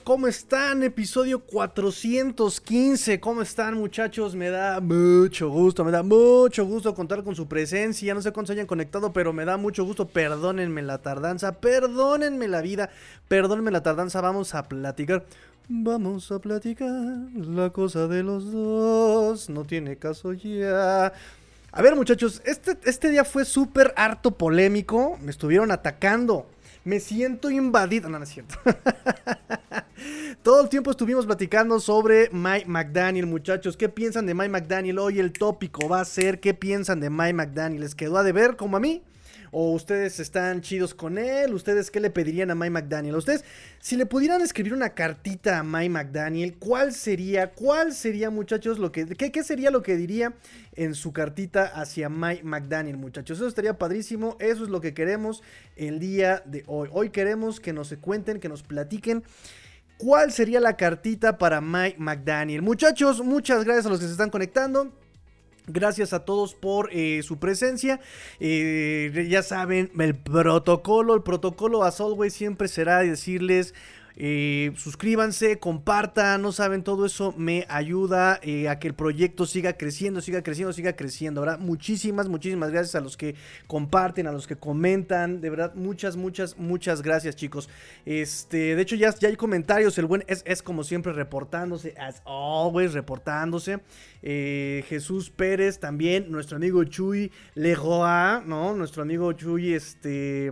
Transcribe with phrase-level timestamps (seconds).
[0.00, 0.82] ¿Cómo están?
[0.82, 3.20] Episodio 415.
[3.20, 4.34] ¿Cómo están muchachos?
[4.34, 8.14] Me da mucho gusto, me da mucho gusto contar con su presencia.
[8.14, 10.08] No sé cuántos hayan conectado, pero me da mucho gusto.
[10.08, 12.90] Perdónenme la tardanza, perdónenme la vida,
[13.28, 14.20] perdónenme la tardanza.
[14.20, 15.26] Vamos a platicar.
[15.68, 16.90] Vamos a platicar
[17.34, 19.50] la cosa de los dos.
[19.50, 21.12] No tiene caso ya.
[21.70, 25.18] A ver muchachos, este, este día fue súper harto polémico.
[25.20, 26.46] Me estuvieron atacando.
[26.84, 28.08] Me siento invadido.
[28.08, 28.56] No, no es cierto.
[30.42, 33.76] Todo el tiempo estuvimos platicando sobre Mike McDaniel, muchachos.
[33.76, 34.98] ¿Qué piensan de Mike McDaniel?
[34.98, 37.82] Hoy el tópico va a ser ¿qué piensan de Mike McDaniel?
[37.82, 39.02] ¿Les quedó a deber como a mí?
[39.54, 41.52] ¿O ustedes están chidos con él?
[41.52, 43.16] ¿Ustedes qué le pedirían a Mike McDaniel?
[43.16, 43.44] ¿Ustedes,
[43.80, 47.50] si le pudieran escribir una cartita a Mike McDaniel, ¿cuál sería?
[47.52, 50.32] ¿Cuál sería, muchachos, lo que, qué, qué sería lo que diría
[50.74, 53.36] en su cartita hacia Mike McDaniel, muchachos?
[53.36, 54.38] Eso estaría padrísimo.
[54.40, 55.42] Eso es lo que queremos
[55.76, 56.88] el día de hoy.
[56.90, 59.22] Hoy queremos que nos cuenten, que nos platiquen.
[59.98, 62.62] ¿Cuál sería la cartita para Mike McDaniel?
[62.62, 65.01] Muchachos, muchas gracias a los que se están conectando.
[65.66, 68.00] Gracias a todos por eh, su presencia.
[68.40, 73.74] Eh, ya saben, el protocolo, el protocolo as always siempre será decirles
[74.16, 79.74] eh, suscríbanse, compartan, no saben, todo eso me ayuda eh, a que el proyecto siga
[79.74, 81.40] creciendo, siga creciendo, siga creciendo.
[81.40, 81.58] ¿verdad?
[81.58, 83.34] Muchísimas, muchísimas gracias a los que
[83.66, 85.40] comparten, a los que comentan.
[85.40, 87.68] De verdad, muchas, muchas, muchas gracias, chicos.
[88.04, 89.96] Este, de hecho, ya, ya hay comentarios.
[89.98, 93.80] El buen es, es como siempre reportándose, as always, reportándose.
[94.22, 98.74] Eh, Jesús Pérez también, nuestro amigo Chuy Leroy, ¿no?
[98.74, 100.50] Nuestro amigo Chuy, este.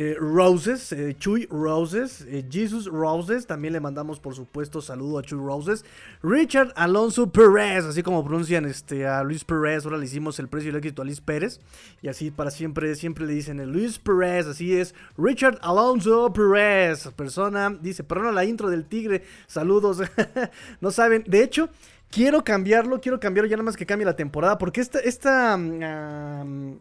[0.00, 5.22] Eh, Roses, eh, Chuy Roses, eh, Jesus Roses, también le mandamos por supuesto saludo a
[5.22, 5.84] Chuy Roses,
[6.22, 10.68] Richard Alonso Pérez, así como pronuncian este, a Luis Pérez, ahora le hicimos el precio
[10.68, 11.58] y el éxito a Luis Pérez,
[12.00, 17.76] y así para siempre, siempre le dicen Luis Pérez, así es, Richard Alonso Pérez, persona,
[17.82, 20.00] dice, perdona la intro del tigre, saludos,
[20.80, 21.70] no saben, de hecho,
[22.08, 26.78] quiero cambiarlo, quiero cambiarlo ya nada más que cambie la temporada, porque esta, esta, um,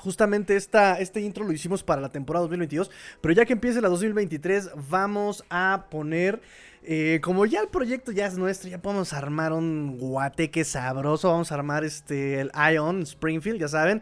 [0.00, 2.90] Justamente esta, este intro lo hicimos para la temporada 2022,
[3.20, 6.40] pero ya que empiece la 2023 vamos a poner,
[6.82, 11.52] eh, como ya el proyecto ya es nuestro, ya podemos armar un guateque sabroso, vamos
[11.52, 14.00] a armar este, el Ion Springfield, ya saben.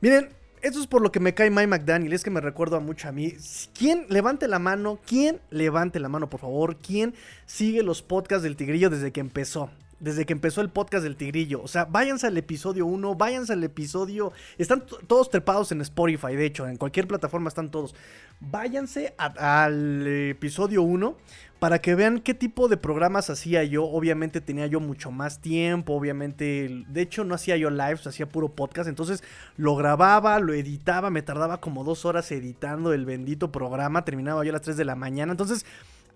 [0.00, 0.30] Miren,
[0.62, 3.08] eso es por lo que me cae Mike McDaniel, es que me recuerdo a mucho
[3.08, 3.34] a mí.
[3.78, 4.98] ¿Quién levante la mano?
[5.06, 6.78] ¿Quién levante la mano, por favor?
[6.78, 9.68] ¿Quién sigue los podcasts del Tigrillo desde que empezó?
[10.00, 11.62] Desde que empezó el podcast del Tigrillo.
[11.62, 14.32] O sea, váyanse al episodio 1, váyanse al episodio...
[14.58, 17.94] Están todos trepados en Spotify, de hecho, en cualquier plataforma están todos.
[18.40, 21.16] Váyanse al episodio 1
[21.58, 23.84] para que vean qué tipo de programas hacía yo.
[23.84, 26.84] Obviamente tenía yo mucho más tiempo, obviamente...
[26.88, 28.88] De hecho, no hacía yo lives, hacía puro podcast.
[28.88, 29.24] Entonces
[29.56, 34.04] lo grababa, lo editaba, me tardaba como dos horas editando el bendito programa.
[34.04, 35.32] Terminaba yo a las 3 de la mañana.
[35.32, 35.66] Entonces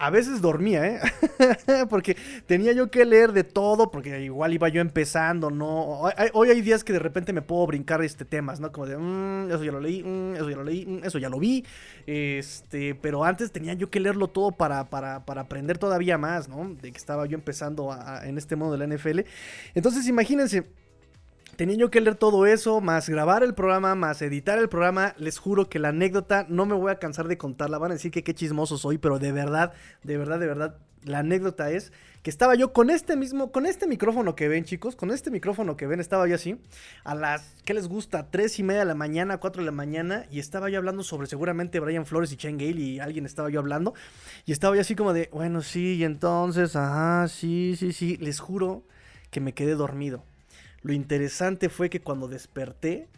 [0.02, 1.00] a veces dormía, ¿eh?
[1.88, 6.00] porque tenía yo que leer de todo, porque igual iba yo empezando, ¿no?
[6.32, 8.72] Hoy, hay días que de repente me puedo brincar este temas, ¿no?
[8.72, 11.28] Como de, mmm, eso ya lo leí, mmm, eso ya lo leí, mmm, eso ya
[11.28, 11.64] lo vi.
[12.04, 16.74] Este, pero antes tenía yo que leerlo todo para, para, para aprender todavía más, ¿no?
[16.82, 19.20] De que estaba yo empezando en este modo de la NFL.
[19.76, 20.64] Entonces, imagínense
[21.62, 25.14] Tenía que leer todo eso, más grabar el programa, más editar el programa.
[25.16, 27.78] Les juro que la anécdota no me voy a cansar de contarla.
[27.78, 29.72] Van a decir que qué chismoso soy, pero de verdad,
[30.02, 31.92] de verdad, de verdad, la anécdota es
[32.24, 35.76] que estaba yo con este mismo, con este micrófono que ven, chicos, con este micrófono
[35.76, 36.58] que ven, estaba yo así,
[37.04, 38.28] a las, ¿qué les gusta?
[38.28, 41.28] Tres y media de la mañana, cuatro de la mañana, y estaba yo hablando sobre
[41.28, 43.94] seguramente Brian Flores y Chen Gale, y alguien estaba yo hablando,
[44.46, 48.40] y estaba yo así como de, bueno, sí, y entonces, ajá, sí, sí, sí, les
[48.40, 48.82] juro
[49.30, 50.24] que me quedé dormido.
[50.82, 53.08] Lo interesante fue que cuando desperté,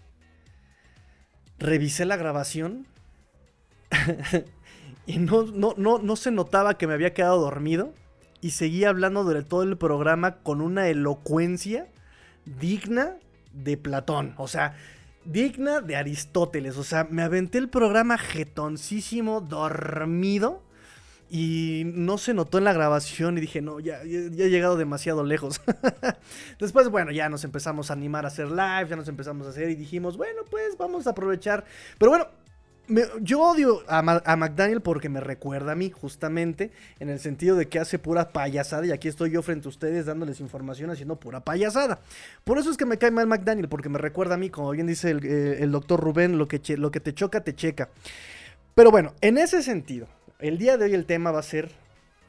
[1.59, 2.87] revisé la grabación
[5.07, 7.93] y no, no, no, no se notaba que me había quedado dormido
[8.41, 11.89] y seguía hablando durante todo el programa con una elocuencia
[12.45, 13.17] digna
[13.53, 14.35] de Platón.
[14.37, 14.77] O sea,
[15.25, 16.77] digna de Aristóteles.
[16.77, 20.63] O sea, me aventé el programa jetoncísimo, dormido.
[21.37, 25.25] Y no se notó en la grabación y dije, no, ya, ya, he llegado demasiado
[25.25, 25.61] lejos.
[26.61, 29.69] Después, bueno, ya nos empezamos a animar a hacer live, ya nos empezamos a hacer
[29.69, 31.65] y dijimos, bueno, pues vamos a aprovechar.
[31.99, 32.29] Pero bueno,
[33.21, 34.01] yo odio a,
[34.37, 36.71] McDaniel porque me recuerda a mí, justamente,
[37.01, 40.07] en el sentido de que hace pura payasada y aquí estoy yo frente a ustedes
[40.07, 41.99] dándoles información haciendo pura payasada.
[42.45, 44.87] Por eso es que me cae mal McDaniel, porque me recuerda a mí, como bien
[44.87, 47.89] dice el, eh, doctor Rubén, lo que, lo que te choca, te checa.
[48.77, 50.07] Pero bueno, en ese sentido,
[50.39, 51.71] el día de hoy el tema va a ser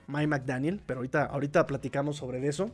[0.08, 2.72] Mike McDaniel, pero ahorita, ahorita platicamos sobre eso.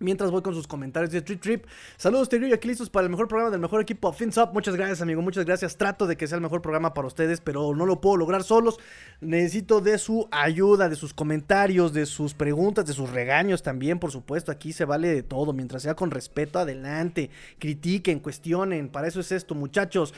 [0.00, 1.66] Mientras voy con sus comentarios de Trip Trip.
[1.96, 4.50] Saludos, Tigrillo, aquí listos para el mejor programa del mejor equipo Fins Up.
[4.52, 5.22] Muchas gracias, amigo.
[5.22, 5.76] Muchas gracias.
[5.76, 8.80] Trato de que sea el mejor programa para ustedes, pero no lo puedo lograr solos.
[9.20, 14.10] Necesito de su ayuda, de sus comentarios, de sus preguntas, de sus regaños también, por
[14.10, 14.50] supuesto.
[14.50, 15.52] Aquí se vale de todo.
[15.52, 17.30] Mientras sea con respeto, adelante.
[17.60, 18.88] Critiquen, cuestionen.
[18.88, 20.12] Para eso es esto, muchachos.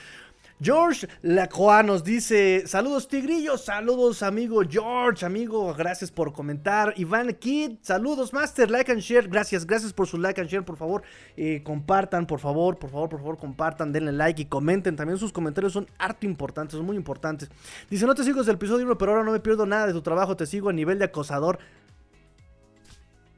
[0.60, 3.64] George Lacroix nos dice: Saludos, Tigrillos.
[3.64, 5.26] Saludos, amigo George.
[5.26, 6.94] Amigo, gracias por comentar.
[6.96, 8.70] Iván Kid, saludos, Master.
[8.70, 9.28] Like and share.
[9.28, 10.64] Gracias, gracias por su like and share.
[10.64, 11.02] Por favor,
[11.36, 14.96] eh, compartan, por favor, por favor, por favor, compartan, denle like y comenten.
[14.96, 17.50] También sus comentarios son harto importantes, son muy importantes.
[17.90, 19.92] Dice: No te sigo desde el episodio 1, pero ahora no me pierdo nada de
[19.92, 20.36] tu trabajo.
[20.36, 21.58] Te sigo a nivel de acosador.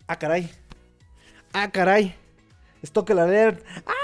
[0.07, 0.51] Ah, caray.
[1.53, 2.15] Ah, caray.
[2.85, 3.65] Stoker alert.
[3.87, 3.95] ¡Ah!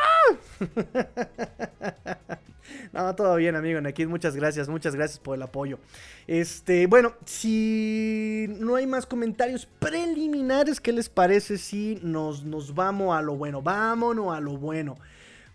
[2.93, 4.09] No, todo bien, amigo Nakid.
[4.09, 5.79] Muchas gracias, muchas gracias por el apoyo.
[6.27, 13.17] Este, bueno, si no hay más comentarios preliminares, ¿qué les parece si nos, nos vamos
[13.17, 13.63] a lo bueno?
[13.63, 14.97] Vámonos a lo bueno.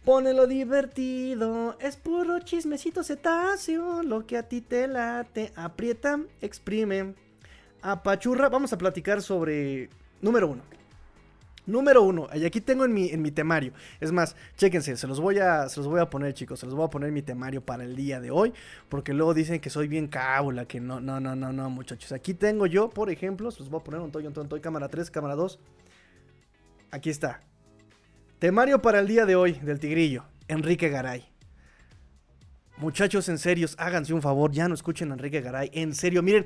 [0.05, 7.13] Pone lo divertido, es puro chismecito cetáceo, lo que a ti te late, aprieta, exprime,
[7.81, 8.49] apachurra.
[8.49, 9.89] Vamos a platicar sobre,
[10.21, 10.63] número uno,
[11.69, 13.73] Número uno, y aquí tengo en mi, en mi temario.
[13.99, 16.59] Es más, chéquense, se los, voy a, se los voy a poner, chicos.
[16.59, 18.53] Se los voy a poner mi temario para el día de hoy.
[18.89, 22.11] Porque luego dicen que soy bien cábula, que no, no, no, no, no, muchachos.
[22.11, 24.49] Aquí tengo yo, por ejemplo, se los voy a poner un toy, un toy, un
[24.49, 25.59] toy, cámara 3, cámara 2.
[26.91, 27.41] Aquí está.
[28.39, 31.29] Temario para el día de hoy del Tigrillo, Enrique Garay.
[32.77, 35.69] Muchachos, en serio, háganse un favor, ya no escuchen a Enrique Garay.
[35.73, 36.45] En serio, miren,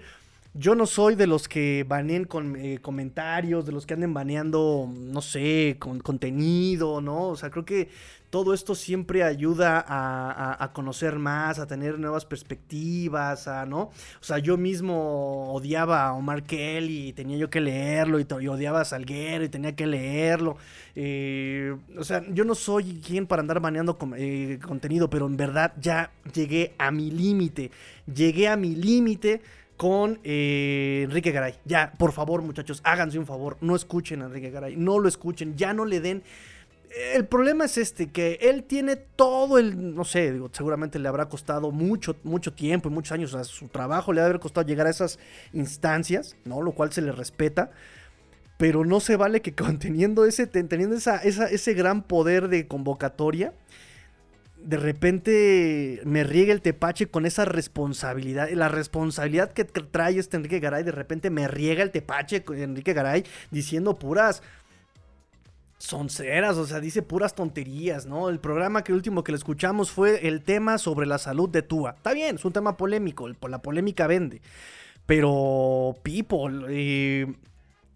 [0.55, 4.91] yo no soy de los que baneen con eh, comentarios, de los que anden baneando,
[4.95, 7.29] no sé, con contenido, ¿no?
[7.29, 7.89] O sea, creo que
[8.29, 13.81] todo esto siempre ayuda a, conocer más, a tener nuevas perspectivas, a, ¿no?
[13.81, 13.91] O
[14.21, 18.85] sea, yo mismo odiaba a Omar Kelly y tenía yo que leerlo, y, odiaba a
[18.85, 20.57] Salguero y tenía que leerlo.
[20.95, 25.73] Eh, o sea, yo no soy quien para andar baneando eh, contenido, pero en verdad
[25.79, 27.69] ya llegué a mi límite.
[28.11, 29.41] Llegué a mi límite
[29.83, 31.55] con eh, Enrique Garay.
[31.65, 35.57] Ya, por favor, muchachos, háganse un favor, no escuchen a Enrique Garay, no lo escuchen,
[35.57, 36.23] ya no le den.
[37.13, 41.71] El problema es este, que él tiene todo el, no sé, seguramente le habrá costado
[41.71, 45.19] mucho, mucho tiempo y muchos años a su trabajo, le ha costado llegar a esas
[45.51, 46.61] instancias, ¿no?
[46.61, 47.71] Lo cual se le respeta
[48.55, 53.51] pero no se vale que conteniendo ese, teniendo esa, ese gran poder de convocatoria,
[54.63, 58.49] de repente me riega el tepache con esa responsabilidad.
[58.51, 62.93] La responsabilidad que trae este Enrique Garay, de repente me riega el tepache con Enrique
[62.93, 64.41] Garay diciendo puras
[65.77, 68.29] sonceras, o sea, dice puras tonterías, ¿no?
[68.29, 71.95] El programa que último que le escuchamos fue el tema sobre la salud de Tua.
[71.97, 74.41] Está bien, es un tema polémico, la polémica vende.
[75.05, 77.27] Pero, people, eh,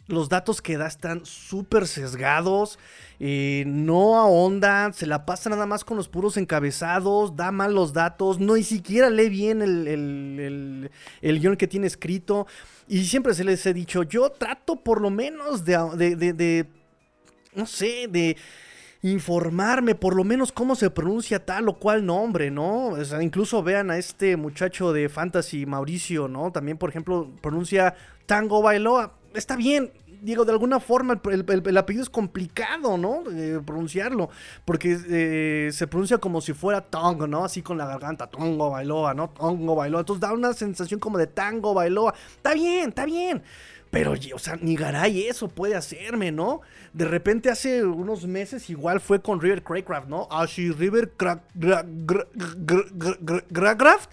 [0.07, 2.80] los datos que da están súper sesgados.
[3.19, 7.94] Eh, no ahonda, se la pasa nada más con los puros encabezados, da mal los
[7.94, 10.89] datos, no ni siquiera lee bien el,
[11.21, 12.48] guion que tiene escrito.
[12.88, 15.75] Y siempre se les he dicho, yo trato por lo menos de,
[16.15, 16.68] de
[17.54, 18.38] no sé, de
[19.01, 22.87] informarme por lo menos cómo se pronuncia tal o cual nombre, ¿no?
[22.87, 26.52] O sea, incluso vean a este muchacho de Fantasy, Mauricio, ¿no?
[26.52, 27.95] También, por ejemplo, pronuncia
[28.26, 29.14] Tango Bailoa.
[29.37, 29.91] Está bien,
[30.21, 33.23] digo, de alguna forma el, apellido es complicado, ¿no?
[33.65, 34.29] pronunciarlo,
[34.65, 37.45] porque eh, se pronuncia como si fuera Tongo, ¿no?
[37.45, 39.29] Así con la garganta, Tongo Bailoa, ¿no?
[39.29, 39.99] Tongo Bailoa.
[40.01, 42.15] Entonces da una sensación como de Tango Bailoa.
[42.35, 43.44] Está bien, está bien.
[43.91, 46.61] Pero, o sea, ni Garay eso puede hacerme, ¿no?
[46.94, 50.27] De repente hace unos meses igual fue con River Craycraft, ¿no?
[50.31, 51.13] Así River
[53.53, 54.09] Craycraft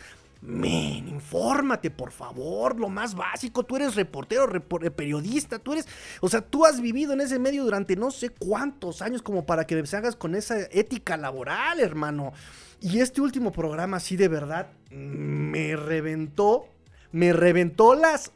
[0.46, 3.62] Men, infórmate, por favor, lo más básico.
[3.62, 5.88] Tú eres reportero, eh, periodista, tú eres.
[6.20, 9.66] O sea, tú has vivido en ese medio durante no sé cuántos años como para
[9.66, 12.34] que se hagas con esa ética laboral, hermano.
[12.78, 16.68] Y este último programa, sí, de verdad, me reventó.
[17.10, 18.30] Me reventó las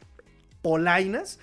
[0.63, 1.37] polainas.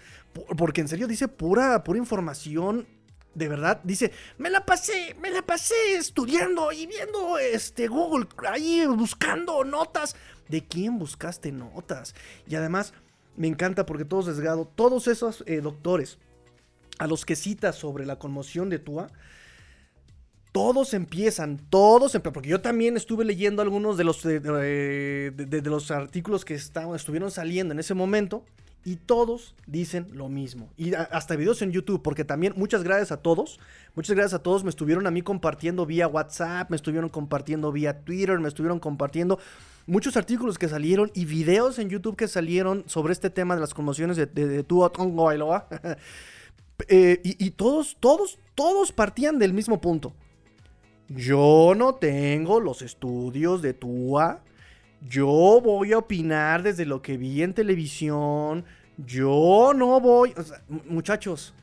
[0.58, 2.88] Porque en serio dice pura, pura información
[3.36, 8.86] de verdad, dice, me la pasé, me la pasé estudiando y viendo este Google ahí
[8.86, 10.16] buscando notas
[10.48, 12.14] de quién buscaste notas.
[12.46, 12.92] Y además,
[13.36, 16.18] me encanta porque todos desgado, todos esos eh, doctores
[16.98, 19.08] a los que citas sobre la conmoción de Tua,
[20.52, 26.46] todos empiezan, todos empiezan, porque yo también estuve leyendo algunos de los, de, los artículos
[26.46, 28.42] que estuvieron saliendo en ese momento.
[28.86, 30.68] Y todos dicen lo mismo.
[30.76, 33.58] Y hasta videos en YouTube, porque también muchas gracias a todos.
[33.96, 34.62] Muchas gracias a todos.
[34.62, 39.40] Me estuvieron a mí compartiendo vía WhatsApp, me estuvieron compartiendo vía Twitter, me estuvieron compartiendo
[39.86, 43.74] muchos artículos que salieron y videos en YouTube que salieron sobre este tema de las
[43.74, 45.30] conmociones de, de Tongo.
[46.88, 50.12] Eh, y todos, todos, todos partían del mismo punto.
[51.08, 54.42] Yo no tengo los estudios de Tua.
[55.00, 58.64] Yo voy a opinar desde lo que vi en televisión.
[58.98, 60.32] Yo no voy.
[60.88, 61.54] muchachos,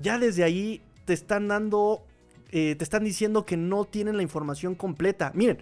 [0.00, 2.04] ya desde ahí te están dando.
[2.52, 5.32] eh, te están diciendo que no tienen la información completa.
[5.34, 5.58] Miren,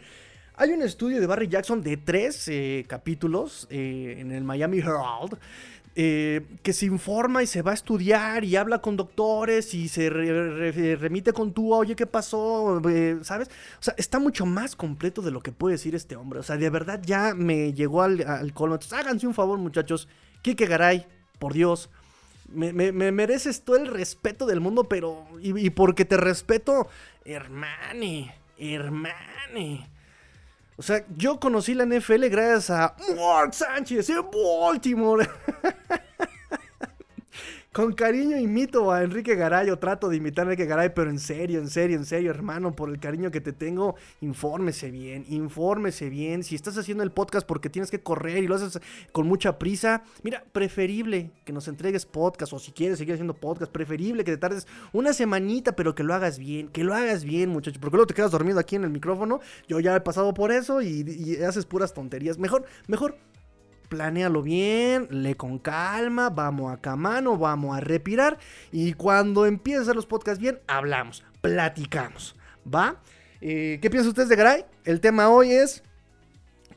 [0.56, 5.38] hay un estudio de Barry Jackson de tres eh, capítulos eh, en el Miami Herald.
[5.94, 10.70] que se informa y se va a estudiar y habla con doctores y se re-
[10.72, 12.80] re- remite con tú, oye, ¿qué pasó?
[13.22, 13.48] ¿Sabes?
[13.78, 16.40] O sea, está mucho más completo de lo que puede decir este hombre.
[16.40, 18.76] O sea, de verdad ya me llegó al, al colmo.
[18.76, 20.08] Entonces, háganse un favor, muchachos.
[20.42, 21.06] Kike Garay,
[21.38, 21.88] por Dios.
[22.48, 25.26] Me, me- me mereces todo el respeto del mundo, pero.
[25.40, 26.86] Y, porque te respeto,
[27.24, 29.88] hermane, hermane.
[30.76, 34.22] O sea, yo conocí la NFL gracias a Mark Sánchez en
[34.60, 35.28] Baltimore.
[37.72, 41.18] Con cariño imito a Enrique Garay o trato de imitar a Enrique Garay, pero en
[41.18, 46.10] serio, en serio, en serio, hermano, por el cariño que te tengo, infórmese bien, infórmese
[46.10, 46.44] bien.
[46.44, 48.78] Si estás haciendo el podcast porque tienes que correr y lo haces
[49.12, 53.72] con mucha prisa, mira, preferible que nos entregues podcast o si quieres seguir haciendo podcast,
[53.72, 57.48] preferible que te tardes una semanita, pero que lo hagas bien, que lo hagas bien,
[57.48, 59.40] muchacho, porque luego te quedas dormido aquí en el micrófono.
[59.66, 62.36] Yo ya he pasado por eso y, y haces puras tonterías.
[62.36, 63.16] Mejor, mejor
[63.92, 68.38] planéalo bien, lee con calma, vamos a camano, vamos a respirar
[68.72, 72.34] y cuando hacer los podcasts bien, hablamos, platicamos,
[72.66, 72.96] ¿va?
[73.42, 74.64] Eh, ¿Qué piensan ustedes de Garay?
[74.86, 75.82] El tema hoy es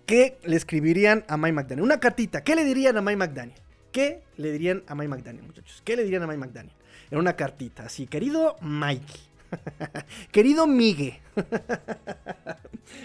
[0.06, 1.86] ¿qué le escribirían a Mike McDaniel?
[1.86, 3.62] Una cartita, ¿qué le dirían a Mike McDaniel?
[3.94, 5.82] ¿Qué le dirían a Mike McDaniel, muchachos?
[5.86, 6.76] ¿Qué le dirían a Mike McDaniel?
[7.12, 9.22] En una cartita, así, querido Mikey.
[10.32, 11.22] Querido Migue.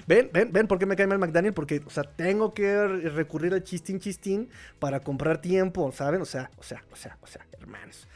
[0.07, 1.55] ven, ven, ven, ¿por qué me cae mal McDaniel?
[1.55, 6.23] Porque, o sea, tengo que re- recurrir al chistín chistín para comprar tiempo, ¿saben?
[6.23, 8.07] O sea, o sea, o sea, o sea, hermanos.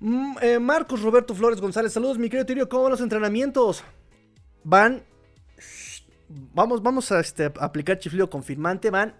[0.00, 3.84] Mm, eh, Marcos Roberto Flores González, saludos, mi querido Tirio, ¿cómo van los entrenamientos?
[4.62, 5.02] Van.
[6.28, 9.14] Vamos, vamos a este, aplicar chiflido confirmante, van.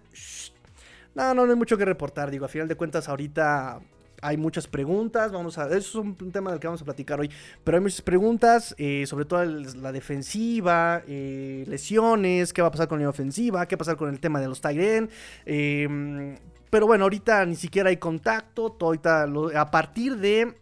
[1.13, 3.79] No, no, no hay mucho que reportar, digo, a final de cuentas ahorita
[4.25, 7.29] hay muchas preguntas, vamos a, eso es un, tema del que vamos a platicar hoy,
[7.63, 12.87] pero hay muchas preguntas, eh, sobre todo la defensiva, eh, lesiones, qué va a pasar
[12.87, 15.09] con la ofensiva, qué va a pasar con el tema de los end,
[15.45, 16.37] eh,
[16.69, 20.57] pero bueno, ahorita ni siquiera hay contacto, todo ahorita a partir de,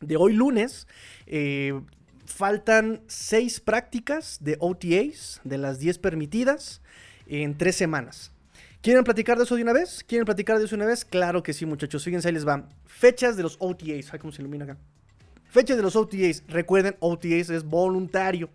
[0.00, 0.86] de hoy lunes,
[1.26, 1.78] eh,
[2.24, 6.80] faltan seis prácticas de OTAs, de las 10 permitidas,
[7.26, 8.32] en tres semanas.
[8.80, 10.04] ¿Quieren platicar de eso de una vez?
[10.06, 11.04] ¿Quieren platicar de eso de una vez?
[11.04, 12.04] Claro que sí, muchachos.
[12.04, 12.68] Fíjense, ahí les va.
[12.86, 14.12] Fechas de los OTAs.
[14.12, 14.76] Ay, cómo se ilumina acá.
[15.50, 16.44] Fechas de los OTAs.
[16.46, 18.50] Recuerden, OTAs es voluntario.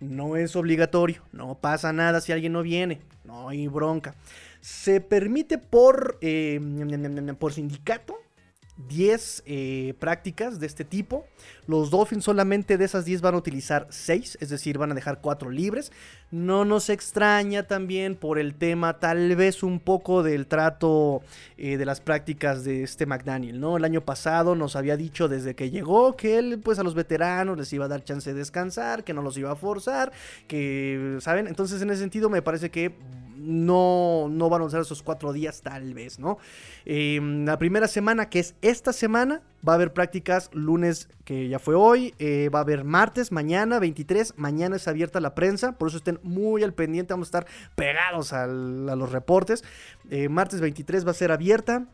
[0.00, 1.22] No es obligatorio.
[1.30, 3.00] No pasa nada si alguien no viene.
[3.24, 4.16] No hay bronca.
[4.60, 6.60] Se permite por, eh,
[7.38, 8.18] por sindicato
[8.88, 11.26] 10 eh, prácticas de este tipo.
[11.70, 15.20] Los Dolphins solamente de esas 10 van a utilizar 6, es decir, van a dejar
[15.20, 15.92] 4 libres.
[16.32, 21.22] No nos extraña también por el tema tal vez un poco del trato
[21.56, 23.76] eh, de las prácticas de este McDaniel, ¿no?
[23.76, 27.56] El año pasado nos había dicho desde que llegó que él pues a los veteranos
[27.56, 30.10] les iba a dar chance de descansar, que no los iba a forzar,
[30.48, 31.46] que, ¿saben?
[31.46, 32.96] Entonces en ese sentido me parece que
[33.40, 36.38] no, no van a usar esos cuatro días tal vez, ¿no?
[36.84, 41.58] Eh, la primera semana, que es esta semana, va a haber prácticas lunes, que ya
[41.60, 45.88] fue hoy, eh, va a haber martes, mañana 23, mañana es abierta la prensa, por
[45.88, 49.62] eso estén muy al pendiente, vamos a estar pegados a los reportes.
[50.10, 51.86] Eh, martes 23 va a ser abierta.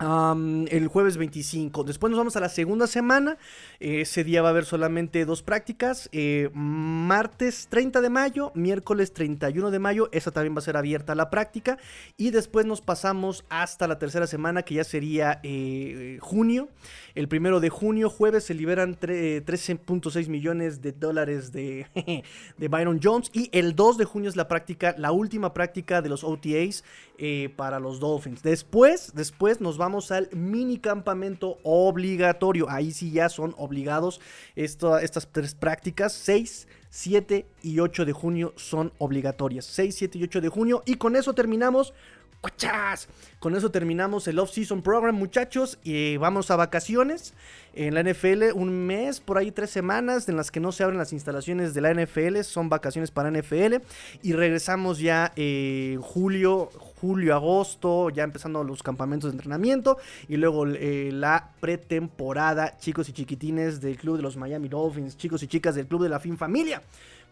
[0.00, 1.84] El jueves 25.
[1.84, 3.36] Después nos vamos a la segunda semana.
[3.80, 6.08] Eh, ese día va a haber solamente dos prácticas.
[6.12, 10.08] Eh, martes 30 de mayo, miércoles 31 de mayo.
[10.12, 11.76] Esa también va a ser abierta la práctica.
[12.16, 16.70] Y después nos pasamos hasta la tercera semana, que ya sería eh, junio.
[17.14, 21.86] El primero de junio, jueves, se liberan tre- 13.6 millones de dólares de,
[22.56, 23.30] de Byron Jones.
[23.34, 26.84] Y el 2 de junio es la práctica, la última práctica de los OTAs
[27.22, 28.42] eh, para los Dolphins.
[28.42, 32.70] Después, después nos vamos al mini campamento obligatorio.
[32.70, 34.22] Ahí sí ya son obligados
[34.56, 36.14] esto- estas tres prácticas.
[36.14, 39.66] 6, 7 y 8 de junio son obligatorias.
[39.66, 40.82] 6, 7 y 8 de junio.
[40.86, 41.92] Y con eso terminamos.
[42.40, 43.08] ¡Cuachas!
[43.38, 45.78] Con eso terminamos el off-season program, muchachos.
[45.84, 47.34] Y vamos a vacaciones
[47.74, 48.52] en la NFL.
[48.54, 51.82] Un mes, por ahí tres semanas, en las que no se abren las instalaciones de
[51.82, 52.40] la NFL.
[52.42, 53.76] Son vacaciones para NFL.
[54.22, 56.70] Y regresamos ya eh, en julio,
[57.00, 63.12] julio, agosto, ya empezando los campamentos de entrenamiento y luego eh, la pretemporada, chicos y
[63.12, 66.38] chiquitines del club de los Miami Dolphins, chicos y chicas del club de la Fin
[66.38, 66.82] Familia.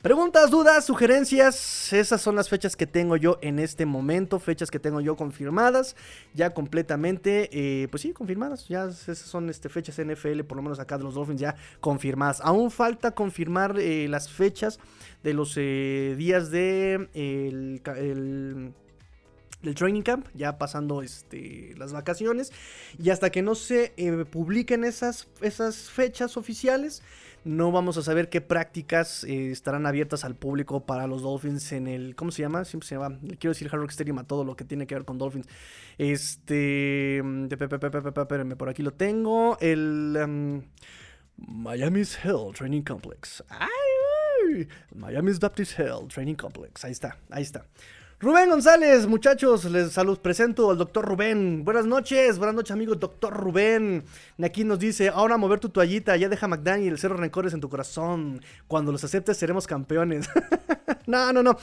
[0.02, 4.78] Preguntas, dudas, sugerencias, esas son las fechas que tengo yo en este momento, fechas que
[4.78, 5.96] tengo yo confirmadas,
[6.34, 10.78] ya completamente, eh, pues sí, confirmadas, ya esas son este, fechas NFL, por lo menos
[10.78, 12.40] acá de los Dolphins ya confirmadas.
[12.44, 14.78] Aún falta confirmar eh, las fechas
[15.24, 18.72] de los eh, días de el,
[19.62, 22.52] el training camp, ya pasando este, las vacaciones.
[23.02, 23.92] Y hasta que no se
[24.30, 27.02] publiquen esas, esas fechas oficiales,
[27.44, 31.86] no vamos a saber qué prácticas eh, estarán abiertas al público para los Dolphins en
[31.86, 32.14] el.
[32.16, 32.64] ¿Cómo se llama?
[32.64, 33.18] Siempre se llama.
[33.22, 35.46] Le quiero decir Hard Rock Stadium a todo lo que tiene que ver con Dolphins.
[35.98, 37.18] Este.
[37.18, 39.58] Espérenme, por aquí lo tengo.
[39.60, 40.18] El.
[40.22, 40.62] Um,
[41.38, 43.44] Miami's Hill Training Complex.
[43.48, 44.68] ¡Ay!
[44.94, 46.84] Miami's Baptist Hill Training Complex.
[46.84, 47.64] Ahí está, ahí está.
[48.20, 51.64] Rubén González, muchachos, les saludo, presento al doctor Rubén.
[51.64, 54.02] Buenas noches, buenas noches, amigos, doctor Rubén.
[54.42, 58.42] Aquí nos dice, ahora mover tu toallita, ya deja McDaniel, cero rencores en tu corazón.
[58.66, 60.28] Cuando los aceptes seremos campeones.
[61.06, 61.58] no, no, no.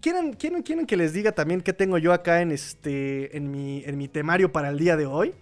[0.00, 3.82] ¿Quieren, quieren, ¿Quieren que les diga también qué tengo yo acá en, este, en, mi,
[3.84, 5.34] en mi temario para el día de hoy?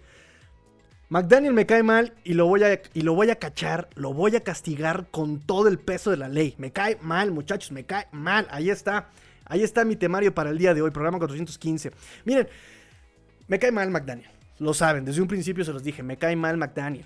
[1.09, 4.35] McDaniel me cae mal y lo, voy a, y lo voy a cachar, lo voy
[4.35, 6.55] a castigar con todo el peso de la ley.
[6.57, 8.47] Me cae mal, muchachos, me cae mal.
[8.49, 9.09] Ahí está.
[9.49, 11.91] Ahí está mi temario para el día de hoy, programa 415.
[12.23, 12.47] Miren,
[13.47, 14.29] me cae mal McDaniel.
[14.59, 17.05] Lo saben, desde un principio se los dije, me cae mal McDaniel.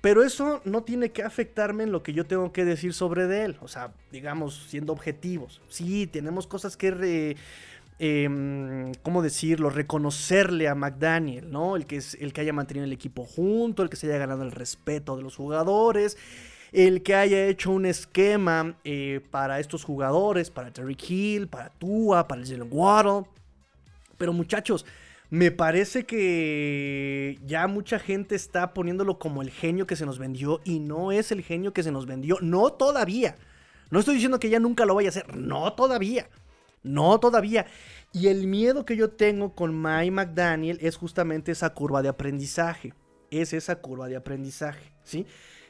[0.00, 3.56] Pero eso no tiene que afectarme en lo que yo tengo que decir sobre él.
[3.60, 5.62] O sea, digamos, siendo objetivos.
[5.68, 7.36] Sí, tenemos cosas que...
[8.00, 9.70] Em, ¿cómo decirlo?
[9.70, 11.76] Reconocerle a McDaniel, ¿no?
[11.76, 14.42] El que, es, el que haya mantenido el equipo junto, el que se haya ganado
[14.42, 16.18] el respeto de los jugadores,
[16.74, 22.26] el que haya hecho un esquema eh, para estos jugadores, para Terry Hill, para Tua,
[22.26, 23.26] para Jalen Waddle.
[24.18, 24.84] Pero muchachos,
[25.30, 30.60] me parece que ya mucha gente está poniéndolo como el genio que se nos vendió
[30.64, 33.36] y no es el genio que se nos vendió, no todavía.
[33.90, 36.28] No estoy diciendo que ya nunca lo vaya a hacer, no todavía.
[36.82, 37.66] No todavía.
[38.12, 42.94] Y el miedo que yo tengo con Mike McDaniel es justamente esa curva de aprendizaje.
[43.30, 45.24] Es esa curva de aprendizaje, ¿sí?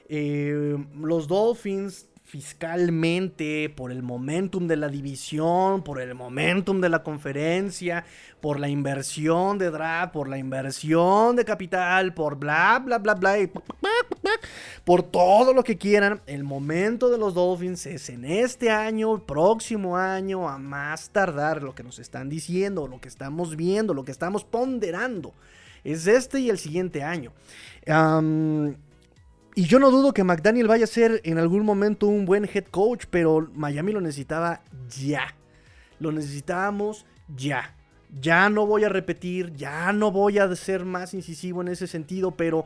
[0.08, 7.02] Eh, los Dolphins fiscalmente, por el momentum de la división, por el momentum de la
[7.02, 8.04] conferencia,
[8.40, 13.36] por la inversión de draft, por la inversión de capital, por bla, bla, bla, bla,
[14.84, 19.96] por todo lo que quieran, el momento de los Dolphins es en este año, próximo
[19.96, 24.12] año, a más tardar, lo que nos están diciendo, lo que estamos viendo, lo que
[24.12, 25.32] estamos ponderando.
[25.84, 27.32] Es este y el siguiente año.
[29.56, 32.64] Y yo no dudo que McDaniel vaya a ser en algún momento un buen head
[32.64, 35.36] coach, pero Miami lo necesitaba ya.
[36.00, 37.76] Lo necesitábamos ya.
[38.20, 42.32] Ya no voy a repetir, ya no voy a ser más incisivo en ese sentido,
[42.32, 42.64] pero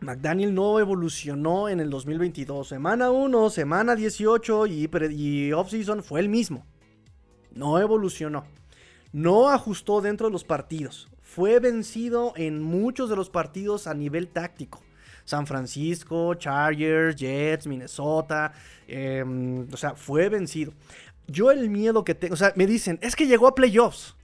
[0.00, 2.66] McDaniel no evolucionó en el 2022.
[2.66, 6.64] Semana 1, semana 18 y, y offseason fue el mismo.
[7.52, 8.44] No evolucionó.
[9.12, 11.08] No ajustó dentro de los partidos.
[11.20, 14.83] Fue vencido en muchos de los partidos a nivel táctico.
[15.24, 18.52] San Francisco, Chargers, Jets, Minnesota.
[18.86, 20.72] Em, o sea, fue vencido.
[21.26, 24.16] Yo el miedo que tengo, o sea, me dicen, es que llegó a playoffs.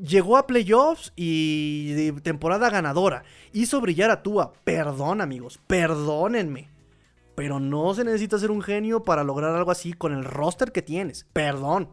[0.00, 3.24] Llegó a playoffs y temporada ganadora.
[3.52, 4.52] Hizo brillar a Tua.
[4.64, 6.70] Perdón, amigos, perdónenme.
[7.34, 10.82] Pero no se necesita ser un genio para lograr algo así con el roster que
[10.82, 11.26] tienes.
[11.32, 11.88] Perdón.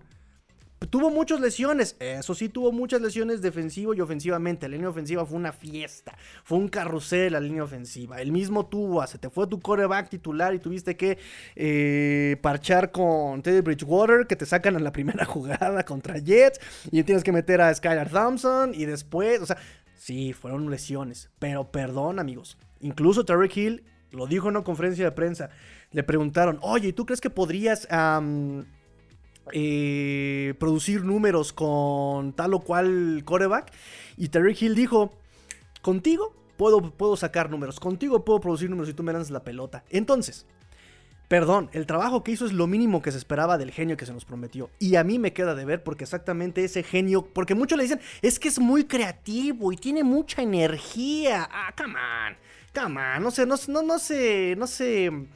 [0.87, 4.67] Tuvo muchas lesiones, eso sí, tuvo muchas lesiones defensivo y ofensivamente.
[4.67, 8.21] La línea ofensiva fue una fiesta, fue un carrusel la línea ofensiva.
[8.21, 11.17] El mismo tuvo, se te fue tu coreback titular y tuviste que
[11.55, 16.59] eh, parchar con Teddy Bridgewater, que te sacan en la primera jugada contra Jets,
[16.91, 19.57] y tienes que meter a Skylar Thompson y después, o sea,
[19.95, 22.57] sí, fueron lesiones, pero perdón, amigos.
[22.79, 25.49] Incluso Terry Hill lo dijo en una conferencia de prensa.
[25.91, 27.87] Le preguntaron, oye, ¿tú crees que podrías
[29.53, 33.71] eh, producir números con tal o cual coreback.
[34.17, 35.11] Y Terry Hill dijo,
[35.81, 39.85] contigo puedo, puedo sacar números, contigo puedo producir números y tú me lanzas la pelota.
[39.89, 40.45] Entonces,
[41.29, 44.11] perdón, el trabajo que hizo es lo mínimo que se esperaba del genio que se
[44.11, 44.69] nos prometió.
[44.77, 48.01] Y a mí me queda de ver porque exactamente ese genio, porque muchos le dicen,
[48.21, 51.47] es que es muy creativo y tiene mucha energía.
[51.49, 52.35] Ah, come on,
[52.73, 55.27] come on, no sé, no, no, no se, no se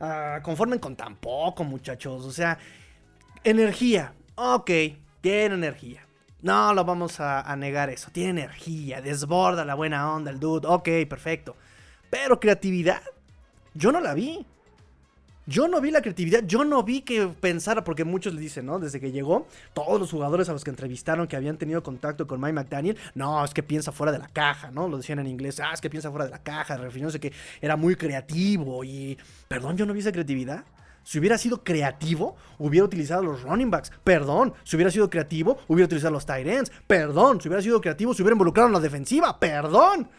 [0.00, 2.24] ah, conformen con tan poco, muchachos.
[2.26, 2.58] O sea,
[3.46, 4.12] Energía.
[4.34, 4.68] Ok,
[5.20, 6.04] tiene energía.
[6.42, 8.10] No lo vamos a, negar eso.
[8.10, 10.66] Tiene energía, desborda la buena onda, el dude.
[10.66, 11.54] Ok, perfecto.
[12.10, 13.00] Pero creatividad,
[13.72, 14.44] yo no la vi.
[15.46, 18.80] Yo no vi la creatividad, yo no vi que pensara, porque muchos le dicen, ¿no?
[18.80, 22.40] Desde que llegó, todos los jugadores a los que entrevistaron que habían tenido contacto con
[22.40, 24.88] Mike McDaniel, no, es que piensa fuera de la caja, ¿no?
[24.88, 27.76] Lo decían en inglés, ah, es que piensa fuera de la caja, refiriéndose que era
[27.76, 30.64] muy creativo y, perdón, yo no vi esa creatividad.
[31.06, 33.92] Si hubiera sido creativo, hubiera utilizado los running backs.
[34.02, 34.52] Perdón.
[34.64, 36.72] Si hubiera sido creativo, hubiera utilizado los tight ends.
[36.84, 37.40] Perdón.
[37.40, 39.38] Si hubiera sido creativo, se hubiera involucrado en la defensiva.
[39.38, 40.10] Perdón.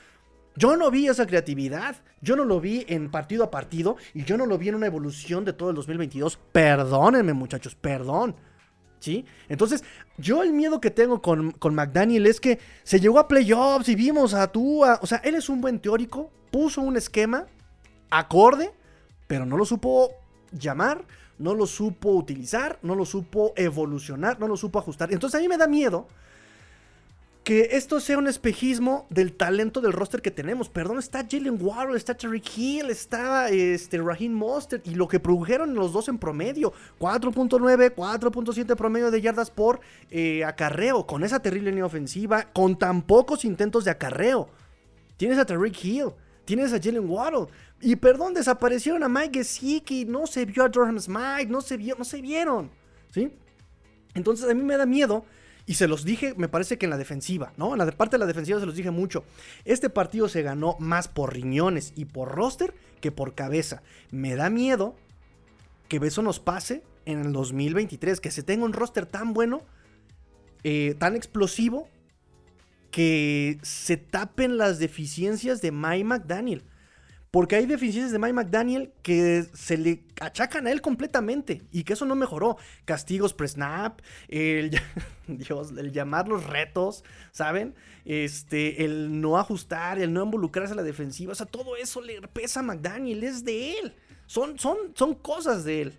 [0.56, 4.38] Yo no vi esa creatividad, yo no lo vi en partido a partido y yo
[4.38, 6.40] no lo vi en una evolución de todo el 2022.
[6.54, 8.38] Perdónenme muchachos, perdón.
[9.00, 9.26] ¿Sí?
[9.50, 9.84] Entonces,
[10.18, 13.96] yo el miedo que tengo con, con McDaniel es que se llegó a playoffs y
[13.96, 17.46] vimos a tú, o sea, él es un buen teórico, puso un esquema
[18.10, 18.72] acorde,
[19.28, 20.14] pero no lo supo
[20.52, 21.06] llamar,
[21.40, 25.12] no lo supo utilizar, no lo supo evolucionar, no lo supo ajustar.
[25.14, 26.08] Entonces a mí me da miedo
[27.48, 30.68] que esto sea un espejismo del talento del roster que tenemos.
[30.68, 35.74] Perdón, está Jalen Waddle, está Tariq Hill, está este, Raheem Mostert y lo que produjeron
[35.74, 36.74] los dos en promedio.
[37.00, 39.80] 4.9, 4.7 promedio de yardas por
[40.12, 44.50] eh, acarreo, con esa terrible línea ofensiva, con tan pocos intentos de acarreo.
[45.16, 46.10] Tienes a Tariq Hill,
[46.48, 47.48] tienes a Jalen Waddle.
[47.82, 51.96] Y perdón, desaparecieron a Mike Gesicki, no se vio a Durham Smite, no se, vio,
[52.00, 52.72] no se vieron.
[53.14, 53.32] ¿Sí?
[54.16, 55.26] Entonces a mí me da miedo
[55.66, 57.74] y se los dije, me parece que en la defensiva, ¿no?
[57.74, 59.26] En la parte de la defensiva se los dije mucho.
[59.66, 63.84] Este partido se ganó más por riñones y por roster que por cabeza.
[64.10, 64.96] Me da miedo
[65.90, 69.62] que eso nos pase en el 2023, que se tenga un roster tan bueno,
[70.64, 71.90] eh, tan explosivo,
[72.98, 76.64] que se tapen las deficiencias de Mike McDaniel.
[77.30, 81.94] Porque hay deficiencias de Mike McDaniel que se le achacan a él completamente y que
[81.94, 82.58] eso no mejoró.
[82.86, 84.82] Castigos pre-snap, el,
[85.28, 87.76] Dios, el llamar los retos, ¿saben?
[88.04, 91.34] Este, el no ajustar, el no involucrarse a la defensiva.
[91.34, 93.94] O sea, todo eso le pesa a McDaniel, es de él.
[94.26, 95.94] Son, son, son cosas de él,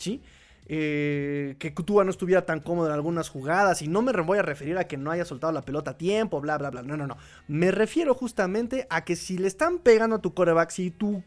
[0.00, 0.20] ¿sí?
[0.66, 3.82] Eh, que Tua no estuviera tan cómodo en algunas jugadas.
[3.82, 6.40] Y no me voy a referir a que no haya soltado la pelota a tiempo,
[6.40, 6.82] bla, bla, bla.
[6.82, 7.16] No, no, no.
[7.48, 11.22] Me refiero justamente a que si le están pegando a tu coreback, si tu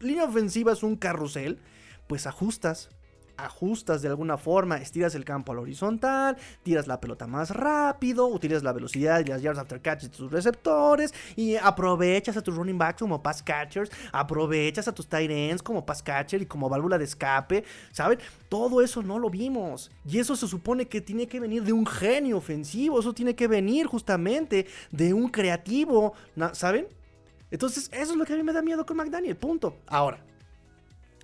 [0.00, 1.58] línea ofensiva es un carrusel,
[2.06, 2.90] pues ajustas,
[3.38, 8.62] ajustas de alguna forma, estiras el campo al horizontal, tiras la pelota más rápido, utilizas
[8.62, 12.78] la velocidad y las yards after catch de tus receptores y aprovechas a tus running
[12.78, 16.98] backs como pass catchers, aprovechas a tus tight ends como pass catcher y como válvula
[16.98, 18.18] de escape, ¿saben?
[18.48, 21.86] Todo eso no lo vimos y eso se supone que tiene que venir de un
[21.86, 26.14] genio ofensivo, eso tiene que venir justamente de un creativo,
[26.52, 26.86] ¿saben?
[27.50, 29.76] Entonces, eso es lo que a mí me da miedo con McDaniel, punto.
[29.86, 30.22] Ahora,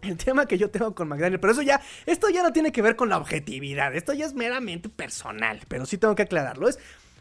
[0.06, 1.40] el tema que yo tengo con McDaniel.
[1.40, 3.94] Pero eso ya, esto ya no tiene que ver con la objetividad.
[3.94, 5.60] Esto ya es meramente personal.
[5.68, 6.68] Pero sí tengo que aclararlo.
[6.68, 6.78] Es,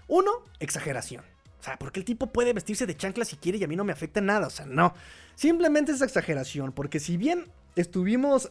[0.08, 1.24] uno, exageración.
[1.60, 3.84] O sea, porque el tipo puede vestirse de chancla si quiere y a mí no
[3.84, 4.48] me afecta nada.
[4.48, 4.94] O sea, no.
[5.36, 6.74] Simplemente es exageración.
[6.74, 8.50] Porque si bien estuvimos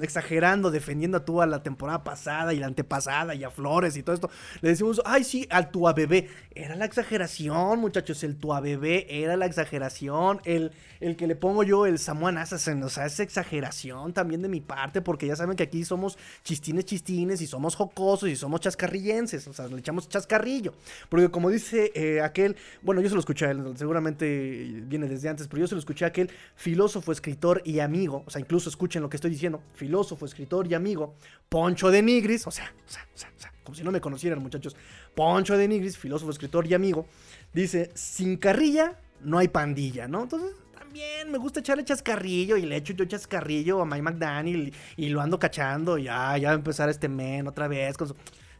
[0.00, 4.14] exagerando, defendiendo a Tua la temporada pasada y la antepasada y a Flores y todo
[4.14, 4.30] esto.
[4.60, 6.28] Le decimos, ay, sí, al Tua bebé.
[6.54, 8.22] Era la exageración, muchachos.
[8.24, 10.40] El Tua bebé era la exageración.
[10.44, 14.48] El, el que le pongo yo, el Samuel Assassin, o sea, es exageración también de
[14.48, 18.60] mi parte, porque ya saben que aquí somos chistines, chistines y somos jocosos y somos
[18.60, 19.46] chascarrillenses.
[19.48, 20.74] O sea, le echamos chascarrillo.
[21.08, 25.28] Porque como dice eh, aquel, bueno, yo se lo escuché a él, seguramente viene desde
[25.28, 28.57] antes, pero yo se lo escuché a aquel filósofo, escritor y amigo, o sea, incluso
[28.66, 31.14] escuchen lo que estoy diciendo, filósofo, escritor y amigo,
[31.48, 32.72] Poncho de Nigris, o sea,
[33.62, 34.76] como si no me conocieran muchachos,
[35.14, 37.06] Poncho de Nigris, filósofo, escritor y amigo,
[37.52, 40.22] dice, sin carrilla no hay pandilla, ¿no?
[40.22, 45.08] Entonces, también me gusta echarle chascarrillo y le echo yo chascarrillo a Mike McDaniel y,
[45.10, 48.16] lo ando cachando, ya, ya va a empezar este men otra vez con su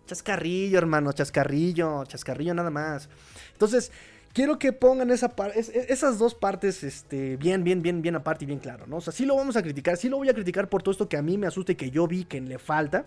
[0.07, 3.09] chascarrillo, hermano, chascarrillo, chascarrillo nada más.
[3.53, 3.93] Entonces,
[4.33, 8.59] quiero que pongan esa esas dos partes este, bien, bien, bien, bien aparte y bien
[8.59, 8.97] claro, ¿no?
[8.97, 11.09] O sea, sí lo vamos a criticar, sí lo voy a criticar por todo esto
[11.09, 13.07] que a mí me asusta y que yo vi que le falta,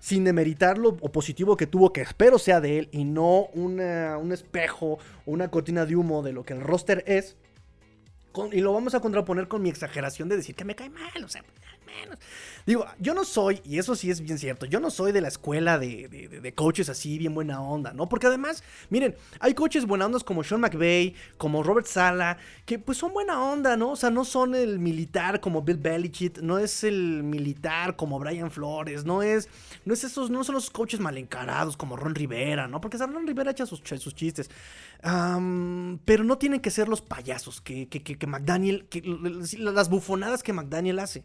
[0.00, 3.80] sin demeritar lo positivo que tuvo, que espero sea de él, y no un
[4.32, 7.36] espejo, una cortina de humo de lo que el roster es.
[8.52, 11.28] y lo vamos a contraponer con mi exageración de decir que me cae mal, o
[11.28, 11.42] sea,
[11.86, 12.18] menos.
[12.66, 15.28] Digo, yo no soy, y eso sí es bien cierto, yo no soy de la
[15.28, 18.08] escuela de, coaches así, bien buena onda, ¿no?
[18.08, 22.96] Porque además, miren, hay coaches buena ondas como Sean McVay, como Robert Sala, que pues
[22.96, 23.90] son buena onda, ¿no?
[23.90, 28.50] O sea, no son el militar como Bill Belichick, no es el militar como Brian
[28.50, 29.48] Flores, no es,
[29.84, 32.80] no es esos, no son los coaches mal encarados como Ron Rivera, ¿no?
[32.80, 34.48] Porque Ron Rivera echa sus, chistes.
[35.02, 38.88] pero no tienen que ser los payasos que, que, que, McDaniel,
[39.58, 41.24] las bufonadas que McDaniel hace.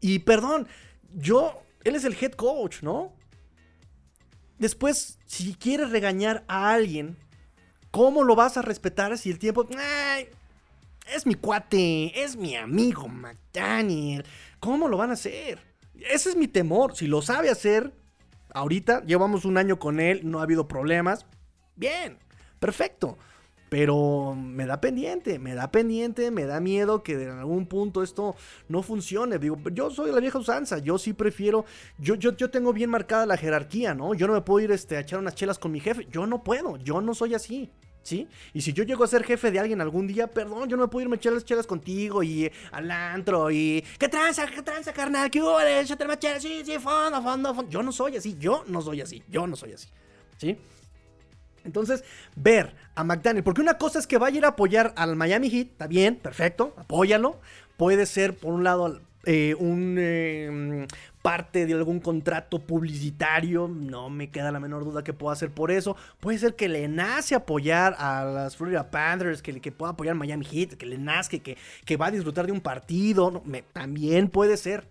[0.00, 0.66] Y perdón,
[1.14, 3.12] yo, él es el head coach, ¿no?
[4.58, 7.16] Después, si quieres regañar a alguien,
[7.90, 9.66] ¿cómo lo vas a respetar si el tiempo...
[11.14, 14.24] es mi cuate, es mi amigo McDaniel.
[14.58, 15.58] ¿Cómo lo van a hacer?
[15.94, 16.96] Ese es mi temor.
[16.96, 17.92] Si lo sabe hacer,
[18.52, 21.26] ahorita llevamos un año con él, no ha habido problemas.
[21.76, 22.18] Bien,
[22.58, 23.18] perfecto.
[23.70, 28.34] Pero me da pendiente, me da pendiente, me da miedo que en algún punto esto
[28.68, 29.38] no funcione.
[29.38, 31.64] Digo, yo soy la vieja usanza, yo sí prefiero,
[31.96, 34.12] yo, yo, yo tengo bien marcada la jerarquía, ¿no?
[34.14, 36.42] Yo no me puedo ir este, a echar unas chelas con mi jefe, yo no
[36.42, 37.70] puedo, yo no soy así.
[38.02, 38.26] ¿Sí?
[38.54, 40.88] Y si yo llego a ser jefe de alguien algún día, perdón, yo no me
[40.88, 43.84] puedo irme a echar las chelas contigo y al antro y.
[43.98, 45.30] ¿Qué tranza, qué tranza, carnal?
[45.30, 45.60] ¿Qué hubo?
[45.60, 47.70] Échate más chelas, sí, sí, fondo, fondo, fondo.
[47.70, 49.88] Yo no soy así, yo no soy así, yo no soy así.
[50.38, 50.58] ¿Sí?
[51.64, 52.04] Entonces,
[52.36, 55.50] ver a McDaniel, porque una cosa es que vaya a ir a apoyar al Miami
[55.50, 57.40] Heat, está bien, perfecto, apóyalo.
[57.76, 60.86] Puede ser, por un lado, eh, un eh,
[61.22, 65.70] parte de algún contrato publicitario, no me queda la menor duda que pueda hacer por
[65.70, 65.96] eso.
[66.20, 70.18] Puede ser que le nace apoyar a las Florida Panthers, que, que pueda apoyar a
[70.18, 73.42] Miami Heat, que le nazca, que, que va a disfrutar de un partido,
[73.72, 74.86] también puede ser.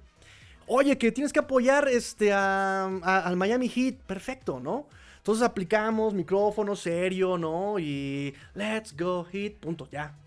[0.67, 4.86] Oye, que tienes que apoyar este, al Miami Heat, perfecto, ¿no?
[5.19, 7.77] Entonces aplicamos micrófono serio, ¿no?
[7.77, 10.17] Y let's go hit, punto, ya.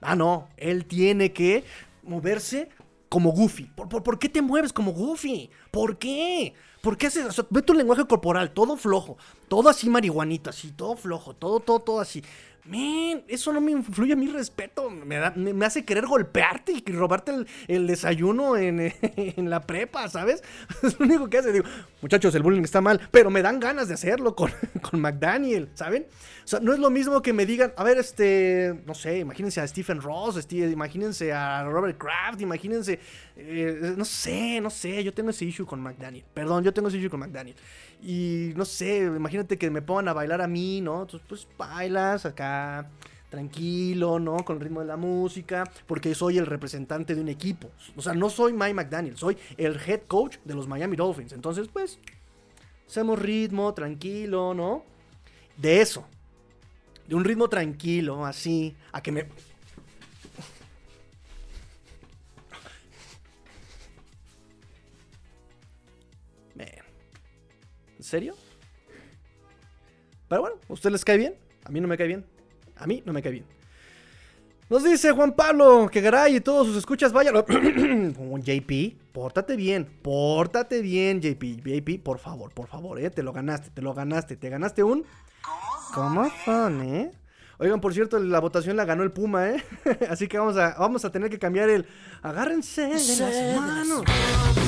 [0.00, 1.62] Ah, no, él tiene que
[2.02, 2.68] moverse
[3.08, 3.64] como Goofy.
[3.64, 5.50] ¿Por, qué te mueves como Goofy?
[5.70, 6.54] ¿Por qué?
[6.80, 11.34] ¿Por qué haces Ve tu lenguaje corporal, todo flojo, todo así marihuanito, así, todo flojo,
[11.34, 12.22] todo, todo, todo así.
[12.70, 14.88] Men, eso no me influye a mi respeto.
[14.90, 15.18] Me,
[15.52, 17.32] me, hace querer golpearte y robarte
[17.66, 20.44] el, desayuno en, en, la prepa, ¿sabes?
[20.84, 21.52] Es lo único que hace.
[21.52, 21.64] Digo,
[22.00, 24.52] muchachos, el bullying está mal, pero me dan ganas de hacerlo con,
[24.88, 26.06] con McDaniel, ¿saben?
[26.44, 29.60] O sea, no es lo mismo que me digan, a ver, este, no sé, imagínense
[29.60, 33.00] a Stephen Ross, imagínense a Robert Kraft, imagínense,
[33.36, 36.24] eh, no sé, no sé, yo tengo ese issue con McDaniel.
[36.32, 37.56] Perdón, yo tengo ese issue con McDaniel.
[38.02, 41.02] Y no sé, imagínate que me pongan a bailar a mí, ¿no?
[41.02, 42.90] Entonces, pues bailas acá,
[43.28, 44.38] tranquilo, ¿no?
[44.38, 47.70] Con el ritmo de la música, porque soy el representante de un equipo.
[47.96, 51.32] O sea, no soy Mike McDaniel, soy el head coach de los Miami Dolphins.
[51.32, 51.98] Entonces, pues,
[52.86, 54.84] hacemos ritmo, tranquilo, ¿no?
[55.56, 56.06] De eso.
[57.06, 59.26] De un ritmo tranquilo, así, a que me
[68.10, 68.34] serio?
[70.28, 71.34] Pero bueno, ¿a usted les cae bien?
[71.64, 72.26] A mí no me cae bien.
[72.76, 73.44] A mí no me cae bien.
[74.68, 77.34] Nos dice Juan Pablo que Garay y todos sus escuchas vayan.
[78.14, 81.42] JP, pórtate bien, pórtate bien, JP.
[81.64, 85.04] JP, por favor, por favor, eh, te lo ganaste, te lo ganaste, te ganaste un.
[85.92, 87.10] ¿Cómo son, eh?
[87.58, 89.64] Oigan, por cierto, la votación la ganó el Puma, ¿eh?
[90.08, 91.86] Así que vamos a, vamos a tener que cambiar el.
[92.22, 94.02] Agárrense de las manos.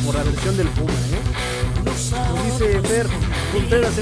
[0.04, 1.31] Por la versión del Puma, ¿eh?
[2.02, 3.06] Dice Fer
[3.52, 3.94] Contreras,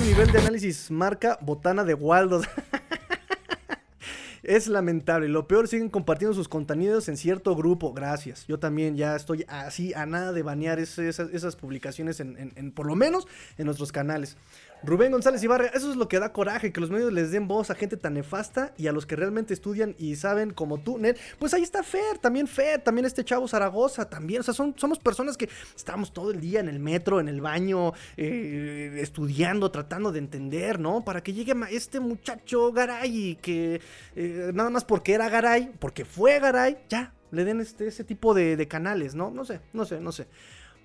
[0.00, 2.42] nivel de análisis marca botana de Waldo.
[4.42, 5.28] es lamentable.
[5.28, 7.92] Lo peor, siguen compartiendo sus contenidos en cierto grupo.
[7.92, 8.46] Gracias.
[8.46, 13.26] Yo también ya estoy así a nada de banear esas, publicaciones en, por lo menos
[13.56, 14.36] en nuestros canales.
[14.82, 17.70] Rubén González Ibarra, eso es lo que da coraje, que los medios les den voz
[17.70, 21.16] a gente tan nefasta y a los que realmente estudian y saben como tú, Ned.
[21.38, 24.40] Pues ahí está Fer, también Fer, también este chavo Zaragoza, también.
[24.40, 27.40] O sea, son, somos personas que estamos todo el día en el metro, en el
[27.40, 31.04] baño, eh, estudiando, tratando de entender, ¿no?
[31.04, 33.80] Para que llegue este muchacho Garay que
[34.14, 38.32] eh, nada más porque era Garay, porque fue Garay, ya, le den este, ese tipo
[38.32, 39.30] de, de canales, ¿no?
[39.30, 40.28] No sé, no sé, no sé.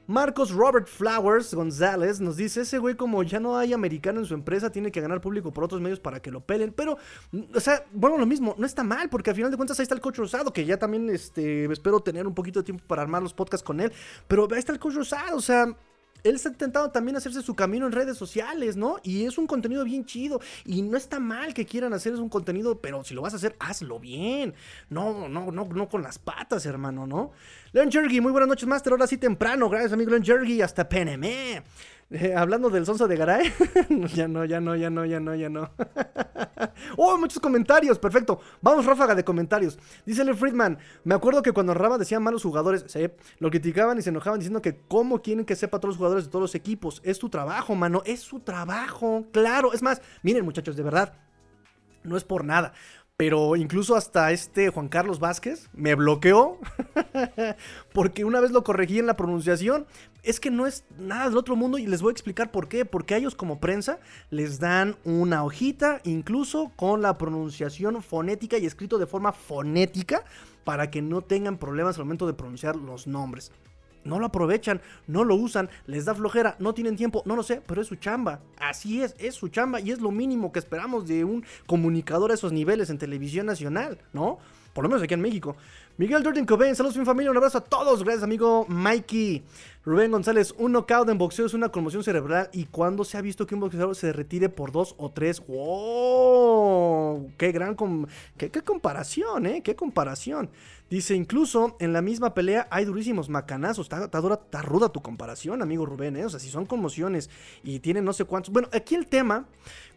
[0.07, 4.33] Marcos Robert Flowers González nos dice, ese güey como ya no hay americano en su
[4.33, 6.73] empresa, tiene que ganar público por otros medios para que lo pelen.
[6.73, 6.97] Pero,
[7.53, 9.95] o sea, bueno, lo mismo, no está mal, porque al final de cuentas ahí está
[9.95, 13.21] el coach Rosado, que ya también este, espero tener un poquito de tiempo para armar
[13.21, 13.91] los podcasts con él.
[14.27, 15.65] Pero ahí está el coach Rosado, o sea,
[16.23, 18.97] él está intentando también hacerse su camino en redes sociales, ¿no?
[19.03, 20.39] Y es un contenido bien chido.
[20.65, 23.55] Y no está mal que quieran hacer un contenido, pero si lo vas a hacer,
[23.59, 24.53] hazlo bien.
[24.89, 27.31] No, no, no, no con las patas, hermano, ¿no?
[27.73, 28.93] Leon Jergy, muy buenas noches, Master.
[28.93, 29.69] Ahora sí temprano.
[29.69, 30.61] Gracias, amigo Leon Jergy.
[30.61, 31.63] Hasta PNM.
[32.09, 33.51] Eh, hablando del sonso de Garay.
[34.13, 35.71] ya no, ya no, ya no, ya no, ya no.
[36.97, 37.97] oh, muchos comentarios.
[37.99, 38.39] Perfecto.
[38.61, 39.79] Vamos, ráfaga de comentarios.
[40.05, 40.77] Dice Le Friedman.
[41.03, 42.85] Me acuerdo que cuando Raba decía malos jugadores,
[43.39, 46.31] lo criticaban y se enojaban diciendo que cómo quieren que sepa todos los jugadores de
[46.31, 47.01] todos los equipos.
[47.03, 48.01] Es tu trabajo, mano.
[48.05, 49.25] Es su trabajo.
[49.31, 49.73] Claro.
[49.73, 51.13] Es más, miren, muchachos, de verdad.
[52.03, 52.73] No es por nada.
[53.15, 56.57] Pero incluso hasta este Juan Carlos Vázquez me bloqueó
[57.93, 59.85] porque una vez lo corregí en la pronunciación.
[60.23, 62.85] Es que no es nada del otro mundo y les voy a explicar por qué.
[62.85, 63.99] Porque a ellos como prensa
[64.31, 70.23] les dan una hojita incluso con la pronunciación fonética y escrito de forma fonética
[70.63, 73.51] para que no tengan problemas al momento de pronunciar los nombres
[74.03, 77.61] no lo aprovechan, no lo usan, les da flojera, no tienen tiempo, no lo sé,
[77.65, 78.39] pero es su chamba.
[78.57, 82.33] Así es, es su chamba y es lo mínimo que esperamos de un comunicador a
[82.35, 84.39] esos niveles en televisión nacional, ¿no?
[84.73, 85.55] Por lo menos aquí en México.
[85.97, 89.43] Miguel Jordan Cobain, saludos mi familia, un abrazo a todos, gracias amigo Mikey.
[89.85, 93.45] Rubén González, un knockout en boxeo es una conmoción cerebral y cuando se ha visto
[93.45, 97.29] que un boxeador se retire por dos o tres, ¡wow!
[97.37, 97.75] ¡Qué gran
[98.37, 99.61] qué, comparación, eh!
[99.61, 100.49] ¡Qué comparación!
[100.89, 103.91] Dice, incluso en la misma pelea hay durísimos macanazos.
[103.91, 106.23] Está, dura, está ruda tu comparación, amigo Rubén, ¿eh?
[106.23, 107.29] O sea, si son conmociones
[107.61, 108.53] y tienen no sé cuántos.
[108.53, 109.47] Bueno, aquí el tema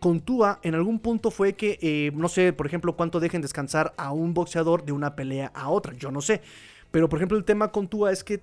[0.01, 3.95] con Tua en algún punto fue que, eh, no sé, por ejemplo, cuánto dejen descansar
[3.99, 5.95] a un boxeador de una pelea a otra.
[5.95, 6.41] Yo no sé.
[6.91, 8.43] Pero, por ejemplo, el tema con Tua es que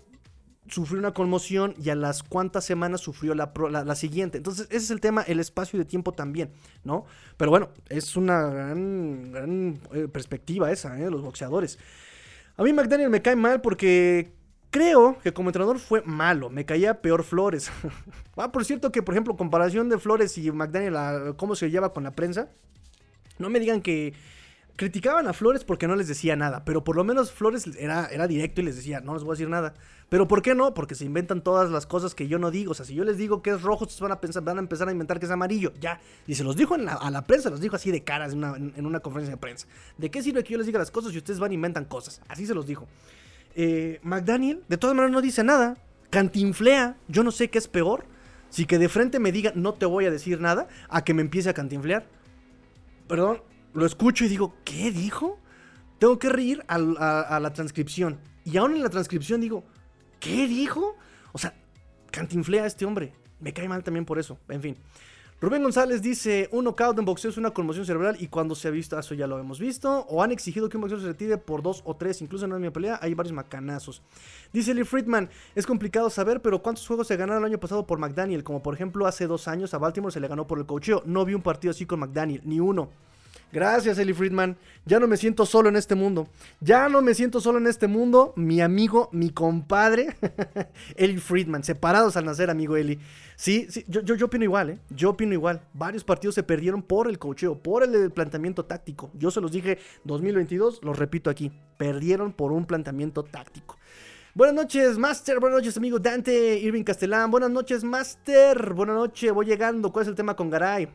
[0.67, 4.37] sufrió una conmoción y a las cuantas semanas sufrió la, la, siguiente.
[4.37, 6.51] Entonces, ese es el tema, el espacio de tiempo también,
[6.83, 7.05] ¿no?
[7.37, 11.09] Pero bueno, es una gran, eh, perspectiva esa, ¿eh?
[11.09, 11.79] Los boxeadores.
[12.57, 14.31] A mí McDaniel me cae mal porque
[14.69, 17.71] creo que como entrenador fue malo, me caía peor Flores.
[18.37, 22.03] ah, por cierto que, por ejemplo, comparación de Flores y McDaniel, cómo se lleva con
[22.03, 22.49] la prensa,
[23.37, 24.13] no me digan que
[24.75, 28.27] criticaban a Flores porque no les decía nada, pero por lo menos Flores era, era
[28.27, 29.73] directo y les decía, no les voy a decir nada.
[30.09, 30.75] Pero ¿por qué no?
[30.75, 32.71] Porque se inventan todas las cosas que yo no digo.
[32.71, 34.59] O sea, si yo les digo que es rojo, ustedes van a, pensar, van a
[34.59, 35.73] empezar a inventar que es amarillo.
[35.79, 35.99] Ya.
[36.27, 38.85] Y se los dijo a la prensa, los dijo así de caras en una, en
[38.85, 39.65] una, conferencia de prensa.
[39.97, 42.21] ¿De qué sirve que yo les diga las cosas y ustedes van a inventan cosas?
[42.27, 42.87] Así se los dijo.
[43.55, 45.77] Eh, McDaniel, de todas maneras, no dice nada.
[46.11, 46.95] Cantinflea.
[47.07, 48.05] Yo no sé qué es peor.
[48.51, 51.23] Si que de frente me diga no te voy a decir nada, a que me
[51.23, 52.05] empiece a cantinflear.
[53.07, 53.41] Perdón,
[53.73, 55.39] lo escucho y digo, ¿qué dijo?
[55.99, 58.19] Tengo que reír a, la transcripción.
[58.45, 59.63] Y aún en la transcripción digo,
[60.23, 60.95] ¿Qué dijo?
[61.33, 61.53] O sea,
[62.09, 63.11] cantinflea a este hombre.
[63.41, 64.39] Me cae mal también por eso.
[64.47, 64.77] En fin.
[65.41, 68.71] Rubén González dice, un knockout en boxeo es una conmoción cerebral y cuando se ha
[68.71, 71.61] visto, eso ya lo hemos visto, o han exigido que un boxeo se retire por
[71.61, 74.01] dos o tres, incluso en la misma pelea hay varios macanazos.
[74.53, 77.99] Dice Lee Friedman, es complicado saber, pero ¿cuántos juegos se ganaron el año pasado por
[77.99, 78.45] McDaniel?
[78.45, 81.25] Como por ejemplo hace dos años a Baltimore se le ganó por el cocheo, no
[81.25, 82.89] vi un partido así con McDaniel, ni uno.
[83.53, 84.57] Gracias, Eli Friedman.
[84.83, 86.27] Ya no me siento solo en este mundo.
[86.59, 88.33] Ya no me siento solo en este mundo.
[88.35, 90.17] Mi amigo, mi compadre,
[90.95, 91.63] Eli Friedman.
[91.63, 92.97] Separados al nacer, amigo Eli.
[93.35, 94.79] Sí, sí, yo, yo, opino igual, ¿eh?
[94.89, 95.61] Yo opino igual.
[95.75, 99.11] Varios partidos se perdieron por el cocheo, por el planteamiento táctico.
[99.13, 101.51] Yo se los dije 2022, los repito aquí.
[101.77, 103.77] Perdieron por un planteamiento táctico.
[104.33, 105.39] Buenas noches, Master.
[105.39, 107.29] Buenas noches, amigo Dante Irving Castellán.
[107.29, 108.73] Buenas noches, Master.
[108.73, 109.91] Buenas noches, voy llegando.
[109.91, 110.89] ¿Cuál es el tema con Garay?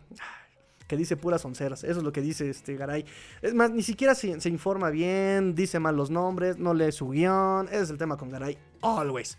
[0.88, 1.84] Que dice puras onceras.
[1.84, 3.04] Eso es lo que dice este Garay.
[3.42, 7.68] Es más, ni siquiera se, informa bien, dice mal los nombres, no lee su guion.
[7.68, 8.58] Ese es el tema con Garay.
[8.80, 9.38] Always.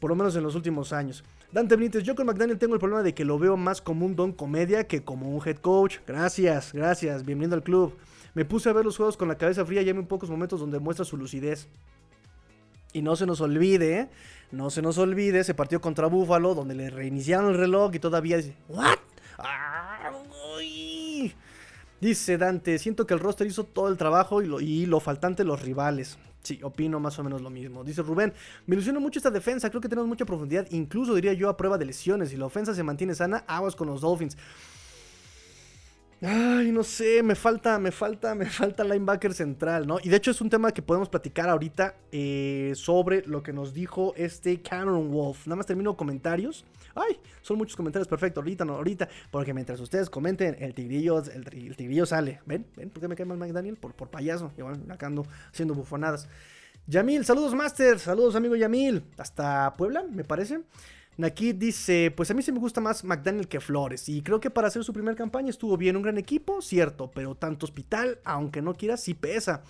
[0.00, 1.24] Por lo menos en los últimos años.
[1.52, 4.16] Dante Benítez, yo con McDaniel tengo el problema de que lo veo más como un
[4.16, 5.98] don comedia que como un head coach.
[6.06, 7.96] Gracias, gracias, bienvenido al club.
[8.34, 10.58] Me puse a ver los juegos con la cabeza fría y hay muy pocos momentos
[10.58, 11.68] donde muestra su lucidez.
[12.94, 14.10] Y no se nos olvide,
[14.50, 18.38] no se nos olvide ese partido contra Buffalo donde le reiniciaron el reloj y todavía
[18.38, 18.98] dice, ¿what?
[22.02, 25.44] Dice Dante, siento que el roster hizo todo el trabajo y lo, y lo faltante
[25.44, 26.18] los rivales.
[26.42, 27.84] Sí, opino más o menos lo mismo.
[27.84, 28.32] Dice Rubén,
[28.66, 31.78] me ilusiona mucho esta defensa, creo que tenemos mucha profundidad, incluso diría yo a prueba
[31.78, 32.30] de lesiones.
[32.30, 34.36] Si la ofensa se mantiene sana, aguas con los Dolphins.
[36.24, 39.98] Ay, no sé, me falta, me falta, me falta linebacker central, ¿no?
[40.00, 43.74] Y de hecho es un tema que podemos platicar ahorita eh, sobre lo que nos
[43.74, 45.48] dijo este Cameron Wolf.
[45.48, 46.64] Nada más termino comentarios.
[46.94, 51.74] Ay, son muchos comentarios, perfecto, ahorita no, ahorita, porque mientras ustedes comenten, el tigrillo, el,
[51.74, 52.40] tigrillo sale.
[52.46, 52.66] ¿Ven?
[52.76, 53.76] ¿Ven por qué me cae mal Daniel?
[53.76, 56.28] Por, por payaso, igual acá ando haciendo bufonadas.
[56.86, 60.60] Yamil, saludos Master, saludos amigo Yamil, hasta Puebla, me parece.
[61.18, 64.50] Nakid dice, pues a mí se me gusta más McDaniel que Flores y creo que
[64.50, 68.62] para hacer su primera campaña estuvo bien, un gran equipo, cierto, pero tanto hospital, aunque
[68.62, 69.62] no quiera, sí pesa.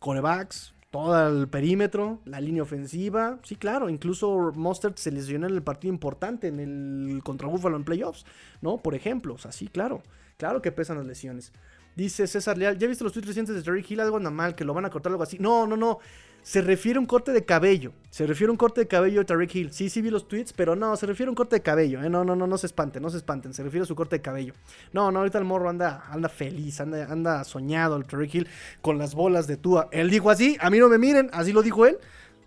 [0.00, 5.62] Corebacks, todo el perímetro, la línea ofensiva, sí claro, incluso Mustard se lesionó en el
[5.62, 8.26] partido importante, en el contra Buffalo en playoffs,
[8.60, 8.78] ¿no?
[8.78, 10.02] Por ejemplo, o sea, sí, claro,
[10.38, 11.52] claro que pesan las lesiones.
[11.94, 14.00] Dice César Leal, ¿ya viste los tweets recientes de Terry Hill?
[14.00, 15.38] Algo anda mal, que lo van a cortar algo así.
[15.38, 15.98] No, no, no
[16.42, 17.92] se refiere a un corte de cabello.
[18.10, 19.72] Se refiere a un corte de cabello de Tariq Hill.
[19.72, 22.02] Sí, sí vi los tweets, pero no, se refiere a un corte de cabello.
[22.02, 22.10] ¿eh?
[22.10, 23.54] No, no, no, no se espanten, no se espanten.
[23.54, 24.52] Se refiere a su corte de cabello.
[24.92, 28.48] No, no, ahorita el morro anda, anda feliz, anda, anda soñado el Tariq Hill
[28.80, 29.88] con las bolas de Tua.
[29.92, 31.98] Él dijo así, a mí no me miren, así lo dijo él.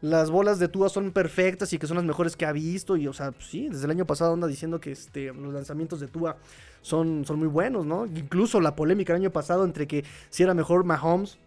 [0.02, 2.98] Las bolas de Tua son perfectas y que son las mejores que ha visto.
[2.98, 6.08] Y, o sea, sí, desde el año pasado anda diciendo que este, los lanzamientos de
[6.08, 6.38] Tua
[6.82, 8.06] son, son muy buenos, ¿no?
[8.06, 11.40] Incluso la polémica el año pasado entre que si era mejor Mahomes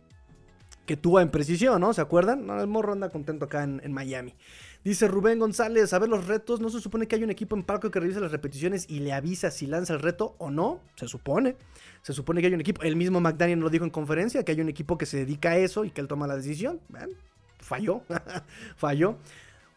[0.89, 1.93] que tuvo en precisión, ¿no?
[1.93, 2.49] ¿Se acuerdan?
[2.49, 4.35] el morro anda contento acá en, Miami.
[4.83, 7.63] Dice Rubén González, a ver los retos, ¿no se supone que hay un equipo en
[7.63, 10.81] parque que revisa las repeticiones y le avisa si lanza el reto o no?
[10.97, 11.57] Se supone.
[12.01, 12.81] Se supone que hay un equipo.
[12.83, 15.59] El mismo McDaniel lo dijo en conferencia, que hay un equipo que se dedica a
[15.59, 16.81] eso y que él toma la decisión.
[17.59, 18.01] Falló.
[18.77, 19.19] Falló.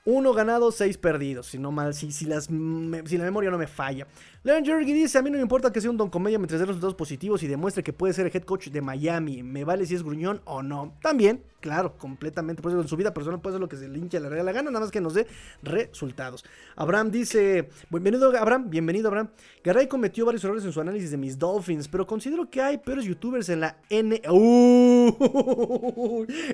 [0.05, 1.47] Uno ganado, seis perdidos.
[1.47, 4.07] Si, no mal, si, si, las, si la memoria no me falla.
[4.43, 6.65] Leon Jergy dice: A mí no me importa que sea un don comedia mientras dé
[6.65, 9.43] resultados positivos y demuestre que puede ser el head coach de Miami.
[9.43, 10.97] Me vale si es gruñón o no.
[10.99, 12.59] También, claro, completamente.
[12.59, 14.45] Por eso en su vida personal puede hacer lo que se le hincha la regla
[14.45, 15.27] la gana, nada más que nos dé
[15.61, 16.43] resultados.
[16.75, 18.71] Abraham dice: Bienvenido, Abraham.
[18.71, 19.29] Bienvenido, Abraham.
[19.63, 23.05] Garay cometió varios errores en su análisis de mis Dolphins, pero considero que hay peores
[23.05, 24.23] youtubers en la N.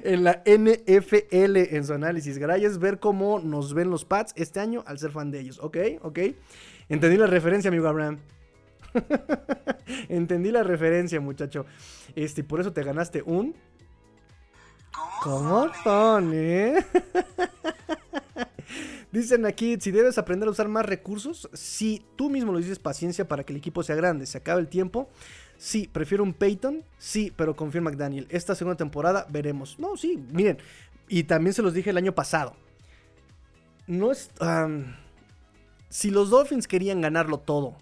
[0.04, 2.38] En la NFL en su análisis.
[2.38, 5.60] Garay es ver cómo nos ven los Pats este año al ser fan de ellos.
[5.62, 6.20] Ok, ok.
[6.90, 8.20] Entendí la referencia, amigo Abraham.
[10.10, 11.66] Entendí la referencia, muchacho.
[12.16, 13.56] Este, por eso te ganaste un.
[15.22, 16.86] ¿Cómo son, eh?
[19.12, 23.28] Dicen aquí, si debes aprender a usar más recursos, si tú mismo lo dices paciencia
[23.28, 25.10] para que el equipo sea grande, se acabe el tiempo.
[25.58, 28.28] Sí, prefiero un Peyton, sí, pero confío en McDaniel.
[28.30, 29.80] Esta segunda temporada veremos.
[29.80, 30.60] No, sí, miren,
[31.08, 32.56] y también se los dije el año pasado.
[33.88, 34.30] No es
[35.90, 37.78] si los Dolphins querían ganarlo todo,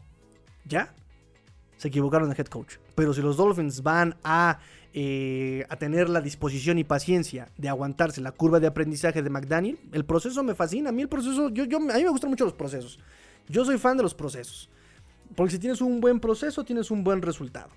[0.66, 0.94] ¿ya?
[1.78, 2.76] Se equivocaron de head coach.
[2.96, 4.60] Pero si los Dolphins van a,
[4.94, 9.80] eh, a tener la disposición y paciencia de aguantarse la curva de aprendizaje de McDaniel,
[9.92, 10.90] el proceso me fascina.
[10.90, 13.00] A mí el proceso, yo, a mí me gustan mucho los procesos.
[13.50, 14.70] Yo soy fan de los procesos.
[15.36, 17.70] Porque si tienes un buen proceso, tienes un buen resultado.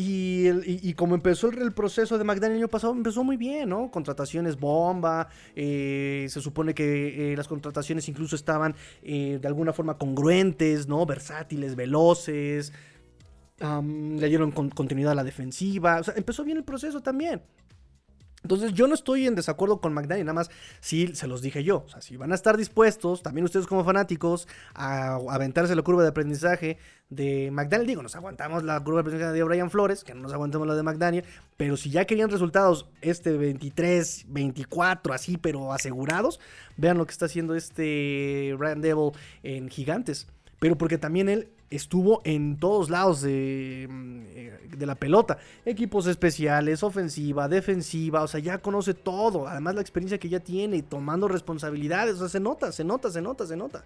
[0.00, 3.90] Y, como empezó el, proceso de McDaniel el año pasado, empezó muy bien, ¿no?
[3.90, 9.98] Contrataciones bomba, eh, se supone que eh, las contrataciones incluso estaban eh, de alguna forma
[9.98, 11.04] congruentes, ¿no?
[11.04, 12.72] Versátiles, veloces,
[13.60, 17.42] le dieron continuidad a la defensiva, o sea, empezó bien el proceso también.
[18.42, 21.84] Entonces yo no estoy en desacuerdo con McDaniel, nada más si se los dije yo.
[21.86, 26.02] O sea, si van a estar dispuestos, también ustedes como fanáticos, a aventarse la curva
[26.02, 26.78] de aprendizaje
[27.10, 30.32] de McDaniel, digo, nos aguantamos la curva de aprendizaje de Brian Flores, que no nos
[30.32, 31.24] aguantemos la de McDaniel,
[31.56, 36.38] pero si ya querían resultados este 23, 24, así, pero asegurados,
[36.76, 39.12] vean lo que está haciendo este Brian Devil
[39.42, 40.28] en Gigantes.
[40.60, 45.38] Pero porque también él estuvo en todos lados de, mm, eh, de, la pelota.
[45.64, 49.46] Equipos especiales, ofensiva, defensiva, o sea, ya conoce todo.
[49.46, 53.20] Además la experiencia que ya tiene, tomando responsabilidades, o sea, se nota, se nota, se
[53.20, 53.84] nota, se nota.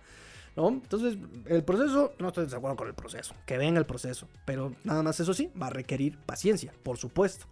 [0.54, 0.68] ¿No?
[0.68, 1.16] Entonces,
[1.46, 5.02] el proceso, no estoy de acuerdo con el proceso, que venga el proceso, pero nada
[5.02, 7.46] más eso sí, va a requerir paciencia, por supuesto.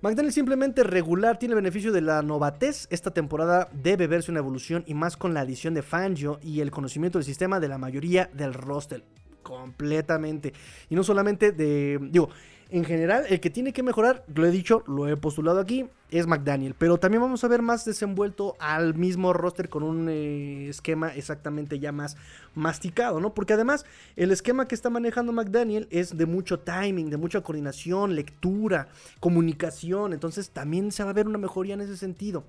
[0.00, 2.88] McDaniel simplemente regular tiene beneficio de la novatez.
[2.90, 6.72] Esta temporada debe verse una evolución y más con la adición de Fangio y el
[6.72, 9.04] conocimiento del sistema de la mayoría del roster
[9.44, 10.52] completamente.
[10.90, 12.30] Y no solamente de, digo,
[12.70, 16.26] en general, el que tiene que mejorar, lo he dicho, lo he postulado aquí, es
[16.26, 16.74] McDaniel.
[16.76, 21.78] Pero también vamos a ver más desenvuelto al mismo roster con un eh, esquema exactamente
[21.78, 22.16] ya más
[22.56, 23.32] masticado, ¿no?
[23.32, 23.84] Porque además,
[24.16, 28.88] el esquema que está manejando McDaniel es de mucho timing, de mucha coordinación, lectura,
[29.20, 30.12] comunicación.
[30.12, 32.44] Entonces también se va a ver una mejoría en ese sentido.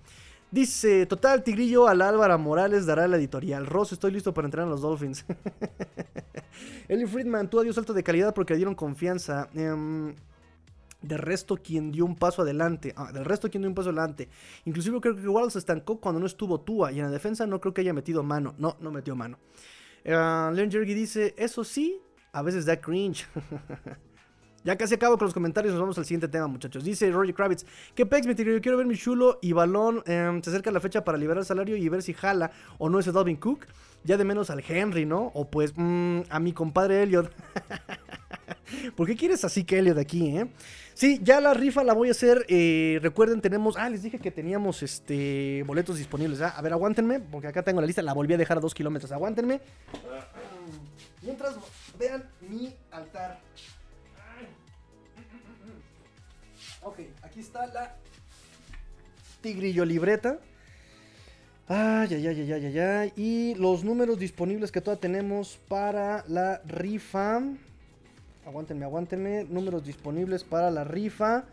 [0.51, 3.65] Dice, total, Tigrillo al Álvaro Morales dará la editorial.
[3.65, 5.25] Ross, estoy listo para entrenar a los Dolphins.
[6.87, 9.49] Eli Friedman, tú adiós salto de calidad porque dieron confianza.
[9.53, 10.15] Em,
[11.01, 12.93] de resto, quien dio un paso adelante.
[12.95, 14.29] Ah, del resto, quien dio un paso adelante.
[14.65, 16.91] Inclusive creo que igual se estancó cuando no estuvo Tua.
[16.91, 18.55] Y en la defensa no creo que haya metido mano.
[18.57, 19.37] No, no metió mano.
[20.05, 21.99] Uh, Leon Jergy dice, eso sí,
[22.31, 23.27] a veces da cringe.
[24.65, 26.83] Ya casi acabo con los comentarios, nos vamos al siguiente tema, muchachos.
[26.83, 30.01] Dice Roger Kravitz, ¿qué pex, mi Yo quiero ver mi chulo y balón.
[30.07, 32.49] Em, se acerca la fecha para liberar el salario y ver si jala
[32.79, 33.67] o no ese Dalvin Cook.
[34.03, 35.31] Ya de menos al Henry, ¿no?
[35.35, 37.31] O pues mm, a mi compadre Elliot.
[38.95, 40.47] ¿Por qué quieres así que Elliot aquí, eh?
[40.95, 42.43] Sí, ya la rifa la voy a hacer.
[42.47, 43.77] Eh, recuerden, tenemos.
[43.77, 46.41] Ah, les dije que teníamos este boletos disponibles.
[46.41, 48.01] A ver, aguántenme, porque acá tengo la lista.
[48.01, 49.11] La volví a dejar a dos kilómetros.
[49.11, 49.61] Aguántenme.
[51.21, 51.55] Mientras
[51.99, 53.39] vean mi altar.
[56.85, 57.95] Ok, aquí está la
[59.41, 60.37] tigrillo libreta.
[61.67, 63.13] Ay, ay, ay, ay, ay, ay.
[63.15, 67.41] Y los números disponibles que todavía tenemos para la rifa.
[68.45, 69.45] Aguántenme, aguántenme.
[69.45, 71.45] Números disponibles para la rifa.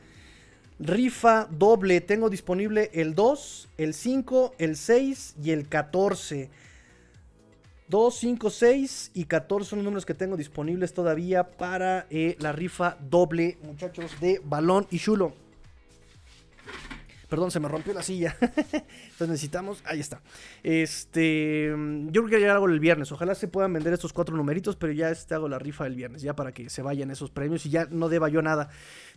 [0.79, 2.03] Rifa doble.
[2.03, 6.51] Tengo disponible el 2, el 5, el 6 y el 14.
[7.93, 12.51] 2, 5, 6 y 14 son los números que tengo disponibles todavía para eh, la
[12.51, 15.35] rifa doble, muchachos, de balón y chulo.
[17.29, 18.35] Perdón, se me rompió la silla.
[18.41, 19.83] Entonces necesitamos.
[19.87, 20.21] Ahí está.
[20.63, 21.69] Este.
[22.09, 23.11] Yo creo que ya hago el viernes.
[23.11, 24.77] Ojalá se puedan vender estos cuatro numeritos.
[24.77, 26.21] Pero ya este hago la rifa el viernes.
[26.21, 27.65] Ya para que se vayan esos premios.
[27.65, 28.69] Y ya no deba yo nada.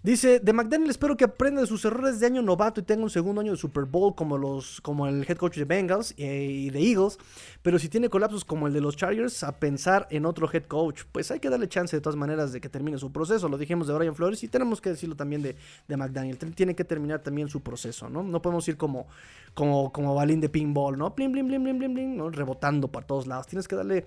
[0.05, 3.09] Dice, de McDaniel espero que aprenda de sus errores de año novato y tenga un
[3.09, 6.69] segundo año de Super Bowl como, los, como el head coach de Bengals eh, y
[6.69, 7.17] de Eagles.
[7.63, 11.05] Pero si tiene colapsos como el de los Chargers, a pensar en otro head coach.
[11.11, 13.49] Pues hay que darle chance de todas maneras de que termine su proceso.
[13.49, 15.55] Lo dijimos de Brian Flores y tenemos que decirlo también de,
[15.87, 16.37] de McDaniel.
[16.37, 18.05] Tiene que terminar también su proceso.
[18.05, 18.21] eso, ¿no?
[18.21, 19.07] No podemos ir como,
[19.55, 21.09] como, como balín de pinball, ¿no?
[21.09, 22.29] Blim, blim, blim, blim, blim, blim, ¿no?
[22.29, 23.47] Rebotando por todos lados.
[23.47, 24.05] Tienes que darle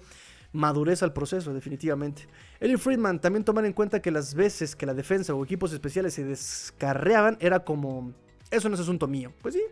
[0.52, 2.26] madurez al proceso, definitivamente.
[2.60, 6.14] Eli Friedman también tomar en cuenta que las veces que la defensa o equipos especiales
[6.14, 8.12] se descarreaban era como,
[8.50, 9.32] eso no es asunto mío.
[9.42, 9.62] Pues sí.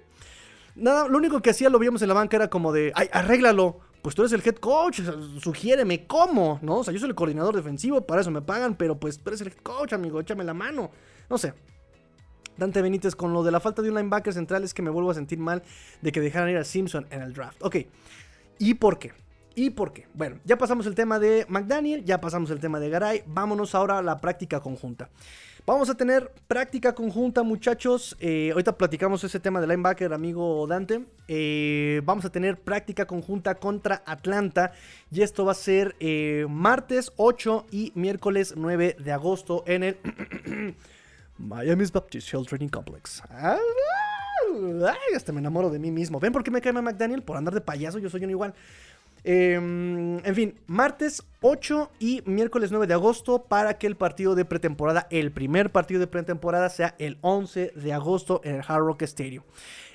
[0.75, 3.81] Nada, lo único que hacía, lo vimos en la banca, era como de, ay, arréglalo.
[4.03, 5.01] Pues tú eres el head coach,
[5.41, 6.79] sugiéreme cómo, ¿no?
[6.79, 9.41] O sea, yo soy el coordinador defensivo, para eso me pagan, pero pues tú eres
[9.41, 10.93] el head coach, amigo, échame la mano.
[11.29, 11.55] No sé.
[12.57, 15.11] Dante Benítez, con lo de la falta de un linebacker central es que me vuelvo
[15.11, 15.63] a sentir mal
[16.03, 17.63] de que dejaran ir a Simpson en el draft.
[17.63, 17.77] Ok.
[18.59, 19.13] ¿Y por qué?
[19.59, 20.07] ¿Y por qué?
[20.13, 23.97] Bueno, ya pasamos el tema de McDaniel, ya pasamos el tema de Garay, vámonos ahora
[23.97, 25.09] a la práctica conjunta.
[25.65, 28.19] Vamos a tener práctica conjunta, muchachos.
[28.21, 31.07] Eh, ahorita platicamos ese tema de linebacker, amigo Dante.
[31.27, 34.73] Eh, vamos a tener práctica conjunta contra Atlanta.
[35.11, 39.97] Y esto va a ser eh, martes 8 y miércoles 9 de agosto en el
[41.39, 43.23] Miami's Baptist Hill Training Complex.
[43.31, 43.59] Ay,
[45.17, 46.21] hasta me enamoro de mí mismo.
[46.21, 47.23] ¿Ven por qué me cae McDaniel?
[47.23, 48.55] Por andar de payaso, yo soy un igual.
[49.29, 54.45] Em, en fin, martes 8 y miércoles 9 de agosto para que el partido de
[54.45, 59.03] pretemporada, el primer partido de pretemporada sea el 11 de agosto en el Hard Rock
[59.03, 59.43] Stadium.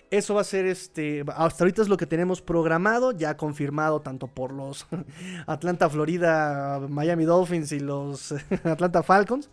[0.10, 1.24] Eso va a ser este.
[1.34, 4.86] Hasta ahorita es lo que tenemos programado, ya confirmado tanto por los
[5.48, 8.34] Atlanta, Florida, Miami Dolphins y los
[8.66, 9.50] Atlanta Falcons.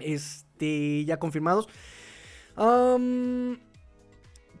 [0.00, 1.68] Este, ya confirmados.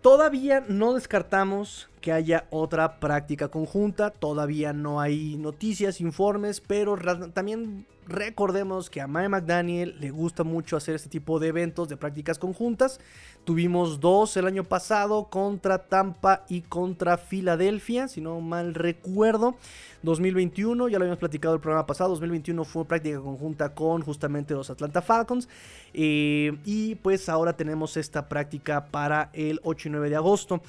[0.00, 4.10] todavía no descartamos que haya otra práctica conjunta.
[4.10, 6.98] Todavía no hay noticias, informes, pero
[7.32, 11.96] también recordemos que a Mike McDaniel le gusta mucho hacer este tipo de eventos de
[11.96, 13.00] prácticas conjuntas.
[13.44, 19.56] Tuvimos dos el año pasado contra Tampa y contra Filadelfia, si no mal recuerdo.
[20.02, 24.70] 2021, ya lo habíamos platicado el programa pasado, 2021 fue práctica conjunta con justamente los
[24.70, 25.48] Atlanta Falcons.
[25.94, 30.62] Eh, y pues ahora tenemos esta práctica para el 8 y 9 de agosto.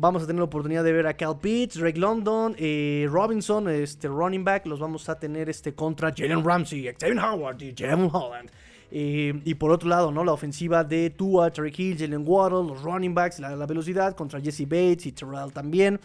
[0.00, 4.08] Vamos a tener la oportunidad de ver a Cal Pitts, Drake London, eh, Robinson, este
[4.08, 4.64] running back.
[4.64, 8.50] Los vamos a tener este contra Jalen Ramsey, Xavier Howard y Jalen Holland.
[8.90, 10.24] Eh, y por otro lado, ¿no?
[10.24, 14.62] La ofensiva de Tua, Terry Hill, Jalen Waddle, los running backs, la, velocidad contra Jesse
[14.62, 16.00] Bates y Terrell también.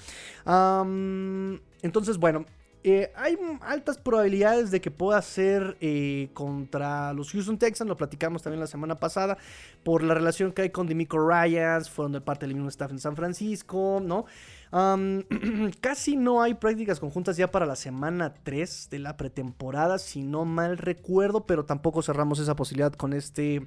[1.82, 2.43] entonces, bueno,
[2.88, 8.44] eh, hay altas probabilidades de que pueda ser eh, contra los Houston Texans, lo platicamos
[8.44, 9.40] también la semana pasada,
[9.84, 13.00] por la relación que hay con Demico Ryans, fueron de parte del mismo staff en
[13.00, 14.26] San Francisco, ¿no?
[15.82, 20.46] casi no hay prácticas conjuntas ya para la semana 3 de la pretemporada, si no
[20.46, 23.66] mal recuerdo, pero tampoco cerramos esa posibilidad con este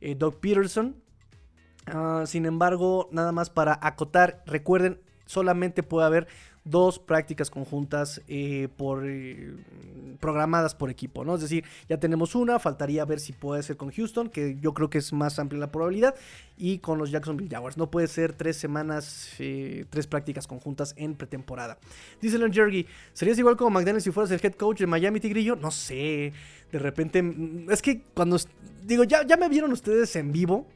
[0.00, 0.94] eh, Doug Peterson.
[1.86, 6.28] Ah, sin embargo, nada más para acotar, recuerden, solamente puede haber
[6.70, 9.52] dos prácticas conjuntas eh, por, eh,
[10.20, 11.34] programadas por equipo, ¿no?
[11.34, 14.88] Es decir, ya tenemos una, faltaría ver si puede ser con Houston, que yo creo
[14.88, 16.14] que es más amplia la probabilidad,
[16.56, 17.76] y con los Jacksonville Jaguars.
[17.76, 21.78] No puede ser tres semanas, eh, tres prácticas conjuntas en pretemporada.
[22.20, 25.56] Dice Len Jergy, ¿serías igual como McDaniel si fueras el head coach de Miami Tigrillo?
[25.56, 26.32] No sé,
[26.70, 28.36] de repente, mm, es que cuando,
[28.84, 30.66] digo, ya, ya me vieron ustedes en vivo,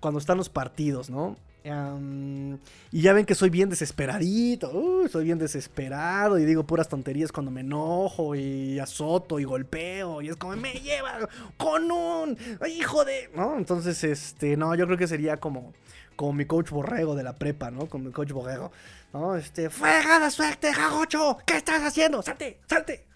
[0.00, 1.36] cuando están los partidos, ¿no?
[1.64, 7.50] Y ya ven que soy bien desesperadito, soy bien desesperado y digo puras tonterías cuando
[7.50, 12.38] me enojo y azoto y golpeo y es como me lleva con un
[12.68, 13.56] hijo de, ¿no?
[13.56, 15.72] Entonces, este, no, yo creo que sería como,
[16.16, 17.86] como mi coach borrego de la prepa, ¿no?
[17.86, 18.70] Como mi coach borrego,
[19.14, 19.34] ¿no?
[19.34, 21.38] Este, ¡fuega suerte, jagocho!
[21.46, 22.20] ¿Qué estás haciendo?
[22.20, 23.06] ¡Salte, salte!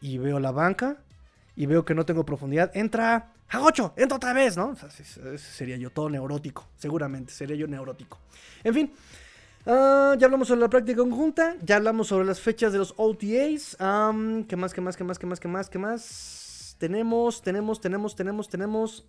[0.00, 0.96] Y veo la banca
[1.54, 2.76] y veo que no tengo profundidad.
[2.76, 4.76] Entra Jagocho, entra otra vez, ¿no?
[5.36, 8.18] sería yo todo neurótico, seguramente, sería yo neurótico.
[8.62, 8.92] En fin,
[9.66, 13.76] ah, ya hablamos sobre la práctica conjunta, ya hablamos sobre las fechas de los OTAs.
[14.48, 16.76] ¿Qué más, qué más, qué más, qué más, qué más, qué más?
[16.78, 19.06] Tenemos, tenemos, tenemos, tenemos, tenemos...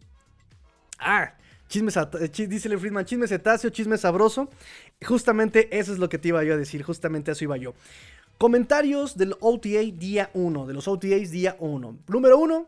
[0.98, 1.34] Ah,
[1.68, 4.50] chisme, eh, dice Friedman, chisme cetáceo, chisme sabroso.
[5.06, 7.74] Justamente eso es lo que te iba yo a decir, justamente eso iba yo.
[8.38, 11.98] Comentarios del OTA día 1, de los OTAs día 1.
[12.08, 12.68] Número 1,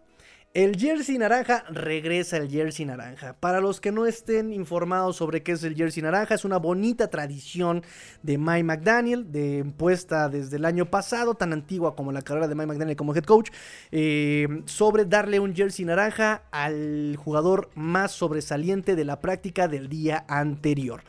[0.54, 3.36] el jersey naranja regresa el jersey naranja.
[3.40, 7.10] Para los que no estén informados sobre qué es el jersey naranja, es una bonita
[7.10, 7.84] tradición
[8.22, 12.56] de Mike McDaniel, de impuesta desde el año pasado, tan antigua como la carrera de
[12.56, 13.50] Mike McDaniel como head coach,
[13.92, 20.26] eh, sobre darle un jersey naranja al jugador más sobresaliente de la práctica del día
[20.28, 21.02] anterior.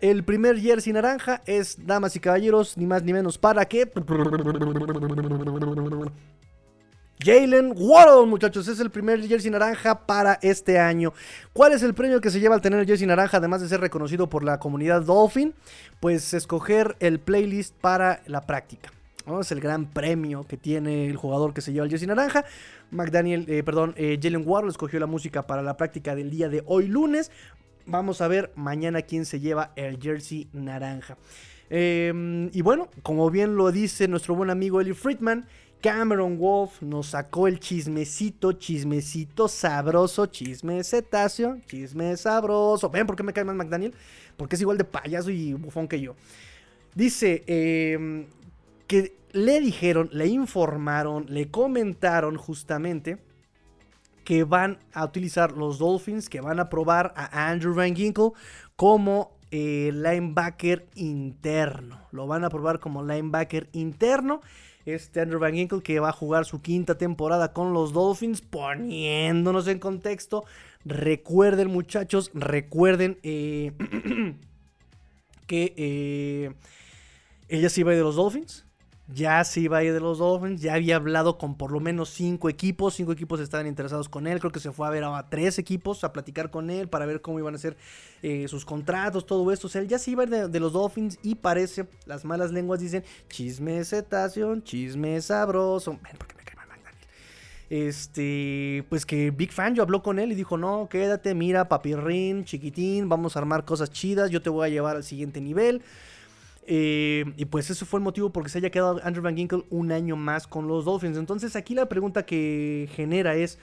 [0.00, 3.90] El primer jersey naranja es, damas y caballeros, ni más ni menos para que...
[7.22, 11.12] Jalen Waddle, muchachos, es el primer jersey naranja para este año.
[11.52, 13.80] ¿Cuál es el premio que se lleva al tener el jersey naranja, además de ser
[13.80, 15.52] reconocido por la comunidad Dolphin?
[16.00, 18.90] Pues escoger el playlist para la práctica.
[19.38, 22.46] Es el gran premio que tiene el jugador que se lleva el jersey naranja.
[22.90, 26.62] McDaniel, eh, perdón, eh, Jalen Waddle escogió la música para la práctica del día de
[26.66, 27.30] hoy lunes.
[27.86, 31.18] vamos a ver mañana quién se lleva el jersey naranja.
[31.70, 35.46] Em, y bueno, como bien lo dice nuestro buen amigo Eli Friedman,
[35.80, 42.90] Cameron Wolf nos sacó el chismecito, chismecito sabroso, chisme cetáceo, chisme sabroso.
[42.90, 43.94] ¿Ven por qué me cae más McDaniel?
[44.36, 46.16] Porque es igual de payaso y bufón que yo.
[46.94, 48.26] Dice em,
[48.86, 53.18] que le dijeron, le informaron, le comentaron justamente
[54.24, 58.32] que van a utilizar los Dolphins, que van a probar a Andrew Van Ginkle
[58.76, 62.00] como eh, linebacker interno.
[62.12, 64.40] Lo van a probar como linebacker interno.
[64.86, 69.68] Este Andrew Van Ginkle que va a jugar su quinta temporada con los Dolphins, poniéndonos
[69.68, 70.44] en contexto.
[70.84, 73.72] Recuerden, muchachos, recuerden eh,
[75.46, 76.52] que eh,
[77.48, 78.64] ella se iba de los Dolphins
[79.12, 82.10] ya se iba a ir de los Dolphins, ya había hablado con por lo menos
[82.10, 85.28] cinco equipos, cinco equipos estaban interesados con él, creo que se fue a ver a
[85.28, 87.76] tres equipos a platicar con él para ver cómo iban a ser
[88.22, 90.72] eh, sus contratos, todo esto, o sea, él ya se iba a ir de, los
[90.72, 96.56] Dolphins y parece, las malas lenguas dicen, chisme cetáceo, chisme sabroso, ven, porque me cae
[96.56, 96.68] mal.
[97.70, 102.44] Este, pues que Big Fan yo habló con él y dijo, no, quédate, mira, papirrín,
[102.44, 105.82] chiquitín, vamos a armar cosas chidas, yo te voy a llevar al siguiente nivel.
[106.72, 109.64] Eh, y pues eso fue el motivo por que se haya quedado Andrew Van Ginkle
[109.70, 111.18] un año más con los Dolphins.
[111.18, 113.58] Entonces aquí la pregunta que genera es,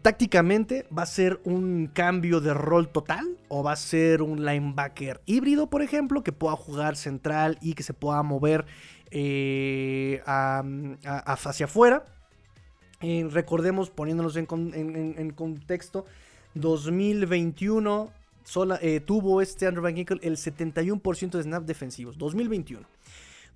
[0.00, 5.22] tácticamente va a ser un cambio de rol total o va a ser un linebacker
[5.26, 8.64] híbrido, por ejemplo, que pueda jugar central y que se pueda mover
[9.10, 12.04] eh, hacia afuera.
[13.00, 16.04] Eh, recordemos, poniéndonos en contexto,
[16.54, 18.12] 2021
[18.80, 22.18] eh, tuvo este Andrew Van Ginkle el 71% de snaps defensivos.
[22.18, 22.86] 2021.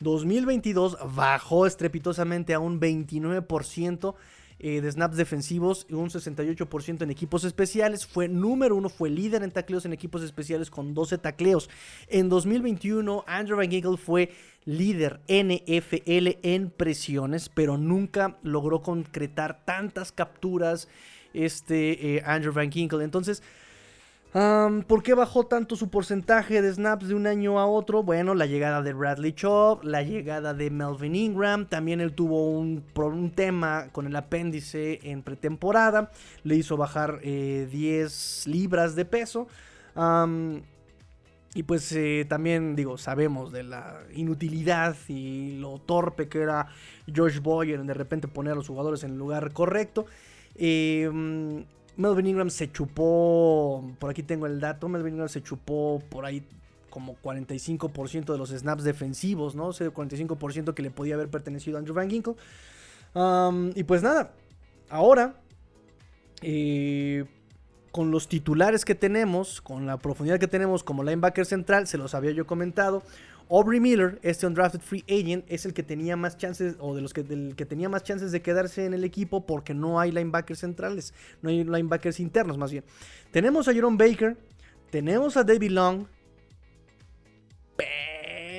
[0.00, 4.14] 2022 bajó estrepitosamente a un 29%
[4.60, 8.04] eh, de snaps defensivos y un 68% en equipos especiales.
[8.06, 11.70] Fue número uno, fue líder en tacleos en equipos especiales con 12 tacleos.
[12.08, 14.32] En 2021, Andrew Van Ginkle fue
[14.64, 20.88] líder NFL en presiones, pero nunca logró concretar tantas capturas
[21.34, 23.04] este eh, Andrew Van Ginkle.
[23.04, 23.44] Entonces,
[24.32, 28.02] ¿Por qué bajó tanto su porcentaje de snaps de un año a otro?
[28.02, 32.84] Bueno, la llegada de Bradley Chubb, la llegada de Melvin Ingram, también él tuvo un,
[32.94, 36.10] un tema con el apéndice en pretemporada,
[36.44, 39.48] le hizo bajar 10 eh, libras de peso.
[41.54, 46.68] y pues eh, también digo, sabemos de la inutilidad y lo torpe que era
[47.10, 50.04] George Boyer en de repente poner a los jugadores en el lugar correcto.
[50.54, 51.64] Eh,
[51.98, 56.44] Melvin Ingram se chupó, por aquí tengo el dato, Melvin Ingram se chupó por ahí
[56.90, 59.66] como 45% de los snaps defensivos, ¿no?
[59.66, 62.34] O sea, 45% que le podía haber pertenecido a Andrew Van Ginkle.
[63.74, 64.32] y pues nada,
[64.88, 65.40] ahora,
[66.40, 67.24] eh,
[67.90, 72.14] con los titulares que tenemos, con la profundidad que tenemos como linebacker central, se los
[72.14, 73.02] había yo comentado,
[73.50, 77.14] Aubrey Miller, este undrafted free agent, es el que tenía más chances, o de los
[77.14, 77.24] que,
[77.56, 81.50] que tenía más chances de quedarse en el equipo porque no hay linebackers centrales, no
[81.50, 82.84] hay linebackers internos más bien.
[83.30, 84.36] Tenemos a Jerome Baker,
[84.90, 86.06] tenemos a David Long,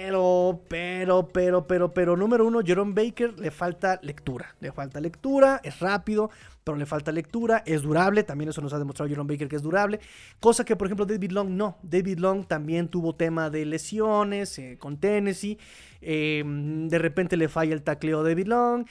[0.10, 4.55] pero, pero, pero, pero, pero, número uno, Jerome Baker le falta lectura.
[4.60, 6.32] Le falta lectura, es rápido,
[6.64, 8.24] pero le falta lectura, es durable.
[8.24, 9.99] También eso nos ha demostrado Jerome Baker que es durable.
[10.39, 11.78] Cosa que, por ejemplo, David Long no.
[11.84, 15.60] David Long también tuvo tema de lesiones eh, con Tennessee.
[16.01, 18.88] Em, de repente le falla el tacleo a David Long.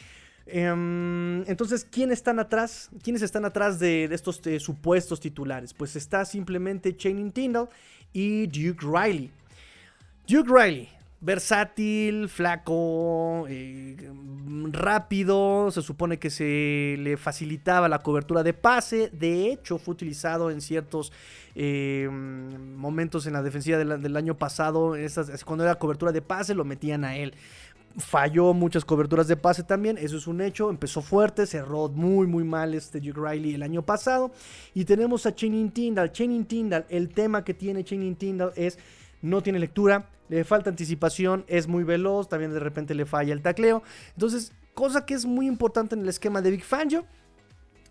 [0.47, 2.91] Em, entonces, ¿quiénes están atrás?
[3.03, 5.75] ¿Quiénes están atrás de, estos supuestos titulares?
[5.75, 7.69] Pues está simplemente Channing Tyndall
[8.13, 9.33] y Duke Riley.
[10.29, 10.91] Duke Riley,
[11.21, 13.97] versátil, flaco, eh,
[14.71, 20.51] rápido, se supone que se le facilitaba la cobertura de pase, de hecho fue utilizado
[20.51, 21.13] en ciertos
[21.57, 24.95] eh, momentos en la defensiva del, año pasado,
[25.45, 27.35] cuando era cobertura de pase lo metían a él.
[27.97, 30.71] Falló muchas coberturas de pase también, eso es un hecho.
[30.71, 34.31] Empezó fuerte, cerró muy, muy mal este Duke Riley el año pasado.
[34.73, 36.13] Y tenemos a Channing Tyndall.
[36.13, 38.79] Channing Tyndall, el tema que tiene Channing Tyndall es
[39.23, 43.43] no tiene lectura, le falta anticipación, es muy veloz, también de repente le falla el
[43.43, 43.83] tacleo.
[44.15, 47.05] Entonces, cosa que es muy importante en el esquema de Big Fangio.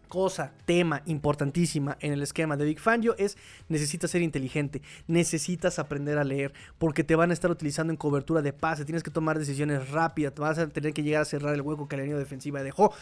[0.07, 6.17] Cosa, tema importantísima en el esquema de Big Fangio es necesitas ser inteligente, necesitas aprender
[6.17, 9.37] a leer, porque te van a estar utilizando en cobertura de pase, tienes que tomar
[9.37, 12.63] decisiones rápidas, vas a tener que llegar a cerrar el hueco que la línea defensiva
[12.63, 12.93] dejó.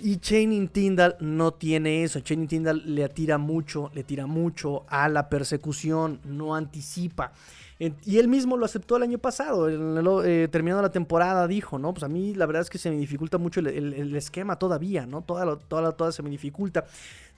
[0.00, 2.20] Y Channing Tyndall no tiene eso.
[2.20, 7.32] Channing Tyndall le tira mucho, le tira mucho a la persecución, no anticipa.
[8.04, 11.94] Y él mismo lo aceptó el año pasado, eh, terminando la temporada, dijo, ¿no?
[11.94, 15.22] Pues a mí la verdad es que se me dificulta mucho el, esquema todavía, ¿no?
[15.22, 16.86] Toda, toda, toda se me dificulta.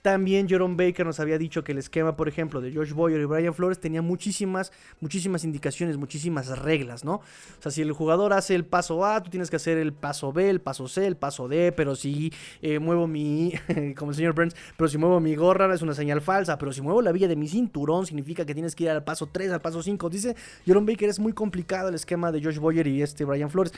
[0.03, 3.27] También Jerome Baker nos había dicho que el esquema, por ejemplo, de George Boyer y
[3.27, 7.17] Brian Flores tenía muchísimas, muchísimas indicaciones, muchísimas reglas, ¿no?
[7.17, 7.23] O
[7.63, 10.49] sea, si el jugador hace el paso A, tú tienes que hacer el paso B,
[10.49, 12.33] el paso C, el paso D, pero si
[12.63, 13.53] eh, muevo mi,
[13.97, 16.81] como el señor Burns, pero si muevo mi gorra es una señal falsa, pero si
[16.81, 19.61] muevo la villa de mi cinturón significa que tienes que ir al paso 3, al
[19.61, 20.09] paso 5.
[20.09, 20.35] Dice
[20.65, 23.75] Jerome Baker, es muy complicado el esquema de George Boyer y este Brian Flores.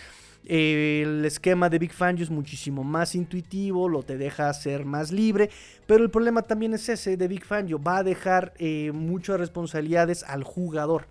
[0.46, 5.50] el esquema de Big Fangio es muchísimo más intuitivo, lo te deja ser más libre,
[5.86, 10.22] pero el problema también es ese de Big Fangio, va a dejar eh, muchas responsabilidades
[10.22, 11.06] al jugador.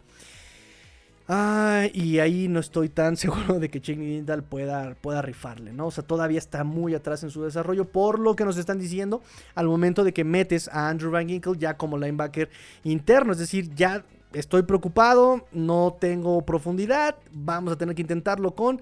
[1.27, 5.87] Ah, y ahí no estoy tan seguro de que Cheney Dindal pueda, pueda rifarle, ¿no?
[5.87, 9.21] O sea, todavía está muy atrás en su desarrollo, por lo que nos están diciendo
[9.55, 12.49] al momento de que metes a Andrew Van Ginkle ya como linebacker
[12.83, 18.81] interno, es decir, ya estoy preocupado, no tengo profundidad, vamos a tener que intentarlo con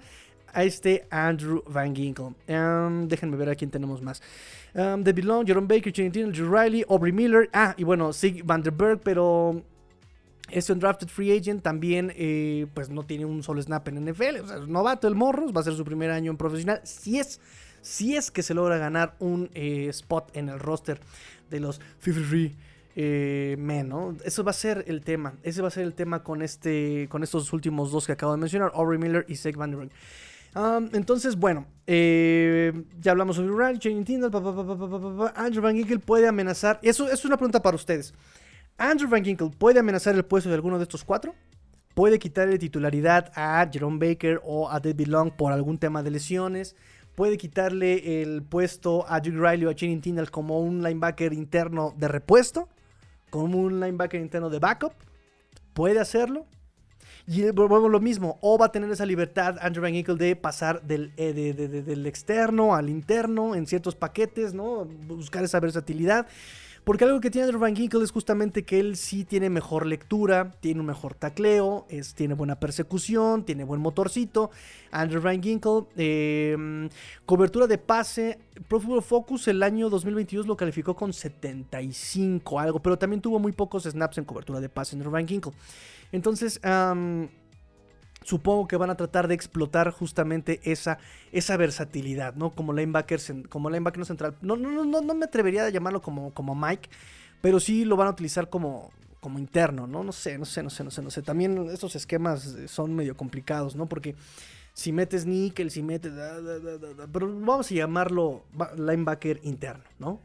[0.52, 2.34] a este Andrew Van Ginkle.
[2.48, 4.22] Um, déjenme ver a quién tenemos más.
[4.74, 9.00] Um, David Long, Jerome Baker, Dindal, Drew Riley, Aubrey Miller, ah, y bueno, Sig Vanderberg,
[9.00, 9.62] pero
[10.50, 14.40] este undrafted free agent también, eh, pues no tiene un solo snap en NFL.
[14.42, 16.80] O sea, es novato el Morros, va a ser su primer año en profesional.
[16.84, 17.40] Si es,
[17.82, 21.00] si es que se logra ganar un eh, spot en el roster
[21.50, 24.16] de los 53 eh, men, ¿no?
[24.24, 25.34] Eso va a ser el tema.
[25.42, 28.38] Ese va a ser el tema con, este, con estos últimos dos que acabo de
[28.38, 29.90] mencionar, Aubrey Miller y Zach Vanderberg.
[30.92, 36.78] Entonces, bueno, ya hablamos sobre Ryan, Jane Tindall, Andrew Van Ginkle puede amenazar.
[36.82, 38.14] Eso, eso es una pregunta para ustedes.
[38.76, 41.34] Andrew Van Ginkle puede amenazar el puesto de alguno de estos cuatro.
[41.94, 46.76] Puede quitarle titularidad a Jerome Baker o a David Long por algún tema de lesiones.
[47.14, 51.92] Puede quitarle el puesto a Duke Riley o a Channing Tindall como un linebacker interno
[51.96, 52.68] de repuesto.
[53.28, 54.94] Como un linebacker interno de backup.
[55.74, 56.46] Puede hacerlo.
[57.32, 58.38] Y volvemos lo mismo.
[58.40, 62.74] O va a tener esa libertad Andrew Van Ginkle de pasar del, eh, del externo
[62.74, 64.84] al interno en ciertos paquetes, ¿no?
[65.06, 66.26] Buscar esa versatilidad.
[66.82, 70.50] Porque algo que tiene Andrew Van Ginkle es justamente que él sí tiene mejor lectura,
[70.58, 74.50] tiene un mejor tacleo, es, tiene buena persecución, tiene buen motorcito.
[74.90, 76.88] Andrew Van Ginkle, em,
[77.26, 78.40] cobertura de pase.
[78.66, 83.52] Pro Football Focus el año 2022 lo calificó con 75 algo, pero también tuvo muy
[83.52, 85.52] pocos snaps en cobertura de pase Andrew Van Ginkle.
[86.12, 86.60] Entonces,
[88.22, 90.98] supongo que van a tratar de explotar justamente esa,
[91.32, 92.50] esa versatilidad, ¿no?
[92.50, 94.36] Como linebacker, como linebacker central.
[94.42, 96.88] No, no, no, no me atrevería a llamarlo como, como Mike,
[97.40, 98.90] pero sí lo van a utilizar como,
[99.20, 100.02] como interno, ¿no?
[100.02, 101.22] No sé, no sé, no sé, no sé, no sé.
[101.22, 103.86] También estos esquemas son medio complicados, ¿no?
[103.86, 104.14] Porque
[104.72, 106.12] si metes níquel, si metes...
[107.12, 108.44] pero vamos a llamarlo
[108.76, 110.20] linebacker interno, ¿no?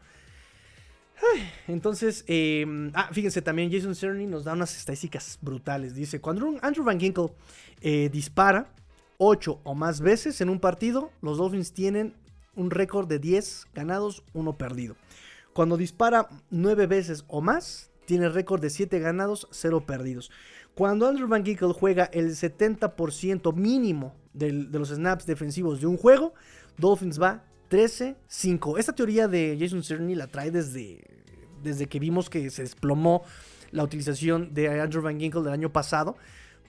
[1.68, 5.96] Entonces, em, ah, fíjense, también Jason Cerny nos da unas estadísticas brutales.
[5.96, 7.32] Dice, cuando Andrew Van Ginkle
[7.82, 8.74] eh, dispara
[9.18, 12.16] 8 o más veces en un partido, los Dolphins tienen
[12.56, 14.96] un récord de 10 ganados, 1 perdido.
[15.54, 20.32] Cuando dispara 9 veces o más, tiene récord de 7 ganados, 0 perdidos.
[20.76, 26.34] Cuando Andrew Van Ginkle juega el 70% mínimo de los snaps defensivos de un juego,
[26.78, 28.80] Dolphins va 13-5.
[28.80, 31.04] Esta teoría de Jason Cerny la trae desde,
[31.64, 33.24] desde que vimos que se desplomó
[33.72, 36.16] la utilización de Andrew Van Ginkle del año pasado.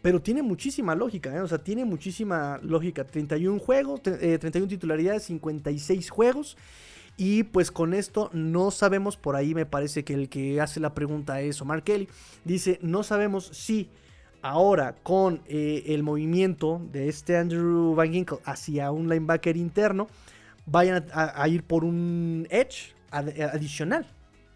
[0.03, 1.41] Pero tiene muchísima lógica, ¿eh?
[1.41, 3.05] o sea, tiene muchísima lógica.
[3.05, 6.57] 31 juegos, 31 eh, titularidades, 56 juegos.
[7.17, 10.95] Y pues con esto no sabemos, por ahí me parece que el que hace la
[10.95, 12.09] pregunta es Omar Kelly.
[12.45, 13.89] Dice, no sabemos si
[14.43, 20.09] ahora con eh, el movimiento de este Andrew Van Ginkle hacia un linebacker interno,
[20.67, 24.07] vayan a, ir por un edge adicional,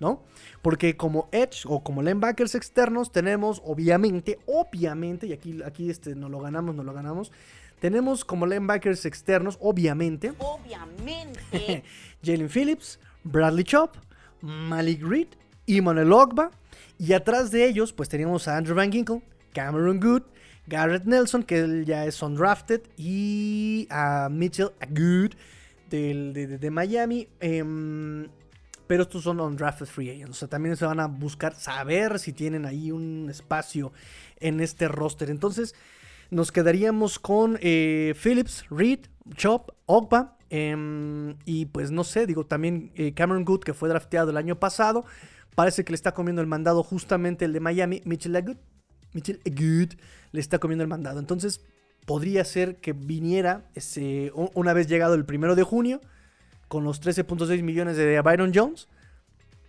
[0.00, 0.22] ¿no?
[0.61, 6.28] Porque como edge o como linebackers externos tenemos obviamente, obviamente, y aquí, aquí este, no
[6.28, 7.32] lo ganamos, no lo ganamos,
[7.80, 11.84] tenemos como linebackers externos, obviamente, obviamente,
[12.24, 13.96] Jalen Phillips, Bradley Chop,
[14.42, 15.28] Malik Reed,
[15.80, 16.50] Manuel Ogba,
[16.98, 19.22] y atrás de ellos pues tenemos a Andrew Van Ginkle,
[19.54, 20.22] Cameron Good,
[20.66, 25.32] Garrett Nelson, que él ya es undrafted, y a Mitchell Good
[25.91, 27.28] de, Miami.
[27.41, 28.28] Em,
[28.86, 30.30] pero estos son undrafted free agents.
[30.30, 33.93] O sea, también se van a buscar saber si tienen ahí un espacio
[34.38, 35.30] en este roster.
[35.30, 35.74] Entonces,
[36.30, 39.01] nos quedaríamos con eh, Phillips, Reed,
[39.34, 40.36] Chop, Ogba.
[40.49, 44.59] Em, y pues no sé, digo, también eh, Cameron Good, que fue drafteado el año
[44.59, 45.05] pasado.
[45.55, 48.59] Parece que le está comiendo el mandado justamente el de Miami, Mitchell Agut.
[49.12, 49.95] Mitchell Agut
[50.32, 51.20] le está comiendo el mandado.
[51.20, 51.61] Entonces,
[52.07, 53.64] podría ser que viniera
[54.55, 56.01] una vez llegado el primero de junio
[56.68, 58.88] con los 13.6 millones de Byron Jones,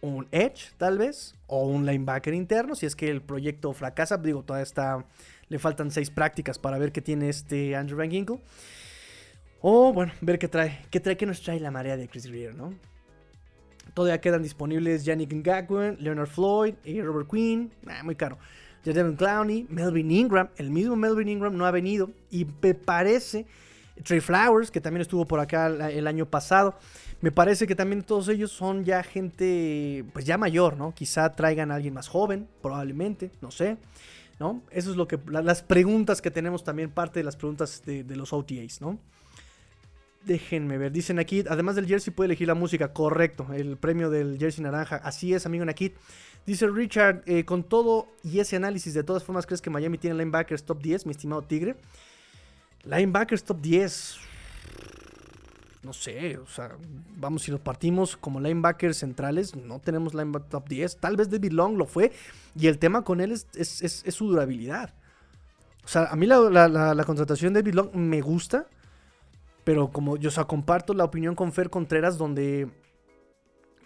[0.02, 4.44] un edge tal vez, o un linebacker interno, si es que el proyecto fracasa, digo,
[4.44, 5.06] todavía está,
[5.50, 8.40] le faltan seis prácticas para ver qué tiene este Andrew Van Ginkle.
[9.62, 12.56] O bueno, ver qué trae, qué trae, qué nos trae la marea de Chris Greer,
[12.56, 12.74] ¿no?
[13.94, 17.72] Todavía quedan disponibles Yannick Ngakwe, Leonard Floyd y Robert Quinn.
[17.88, 18.38] Ah, muy caro.
[18.86, 20.50] Jadavion Clowney, Melvin Ingram.
[20.58, 22.12] El mismo Melvin Ingram no ha venido.
[22.30, 23.46] Y me parece.
[24.04, 26.76] Trey Flowers, que también estuvo por acá el año pasado.
[27.22, 30.94] Me parece que también todos ellos son ya gente, pues ya mayor, ¿no?
[30.94, 33.78] Quizá traigan a alguien más joven, probablemente, no sé.
[34.40, 34.64] ¿No?
[34.72, 35.20] Eso es lo que.
[35.28, 38.98] las preguntas que tenemos también, parte de las preguntas de, de los OTAs, ¿no?
[40.26, 40.92] Déjenme ver.
[40.92, 42.94] Dicen aquí, además del jersey puede elegir la música.
[42.94, 43.48] Correcto.
[43.54, 44.98] El premio del jersey naranja.
[44.98, 45.96] Así es, amigo Nakit.
[46.46, 50.18] Dice Richard, eh, con todo y ese análisis, de todas formas, ¿crees que Miami tiene
[50.18, 51.76] linebackers top 10, mi estimado Tigre?
[52.84, 54.18] Linebackers top 10.
[55.84, 56.76] No sé, o sea,
[57.18, 60.98] vamos, si los partimos como linebackers centrales, no tenemos linebacker top 10.
[60.98, 62.12] Tal vez David Long lo fue.
[62.56, 64.94] Y el tema con él es, es, su durabilidad.
[65.84, 68.68] O sea, a mí la, la contratación de David Long me gusta.
[69.64, 72.68] Pero como yo, o sea, comparto la opinión con Fer Contreras donde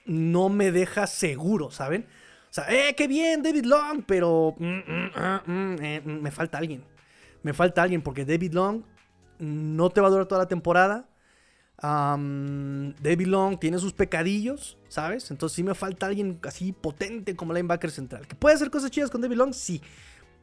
[0.06, 2.06] no me deja seguro, ¿saben?
[2.70, 4.04] ¡Eh, qué bien, David Long!
[4.06, 6.84] Pero mm, mm, ah, mm, eh, me falta alguien.
[7.44, 8.84] Me falta alguien porque David Long
[9.40, 11.08] no te va a durar toda la temporada.
[11.82, 15.30] David Long tiene sus pecadillos, ¿sabes?
[15.30, 18.28] Entonces sí me falta alguien así potente como linebacker central.
[18.28, 19.54] ¿Que puede hacer cosas chidas con David Long?
[19.54, 19.82] Sí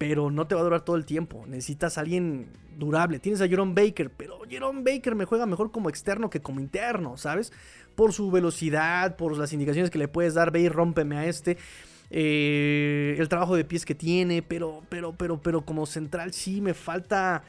[0.02, 1.44] pero no te va a durar todo el tiempo.
[1.46, 3.20] Necesitas a alguien durable.
[3.20, 7.16] Tienes a Jerome Baker, pero Jerome Baker me juega mejor como externo que como interno,
[7.16, 7.52] ¿sabes?
[7.94, 11.56] Por su velocidad, por las indicaciones que le puedes dar, ve y rómpeme a este.
[12.14, 16.74] Eh, el trabajo de pies que tiene, pero, pero, pero, pero como central sí me
[16.74, 17.42] falta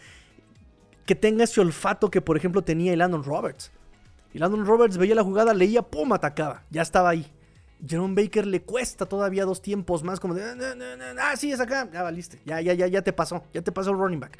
[1.05, 3.71] que tenga ese olfato que, por ejemplo, tenía el Landon Roberts.
[4.33, 6.63] Y Landon Roberts veía la jugada, leía, pum, atacaba.
[6.69, 7.29] Ya estaba ahí.
[7.85, 10.43] Jerome Baker le cuesta todavía dos tiempos más, como de,
[11.19, 13.91] ah, sí, es acá, ya valiste, ya, ya, ya, ya te pasó, ya te pasó
[13.91, 14.39] el running back.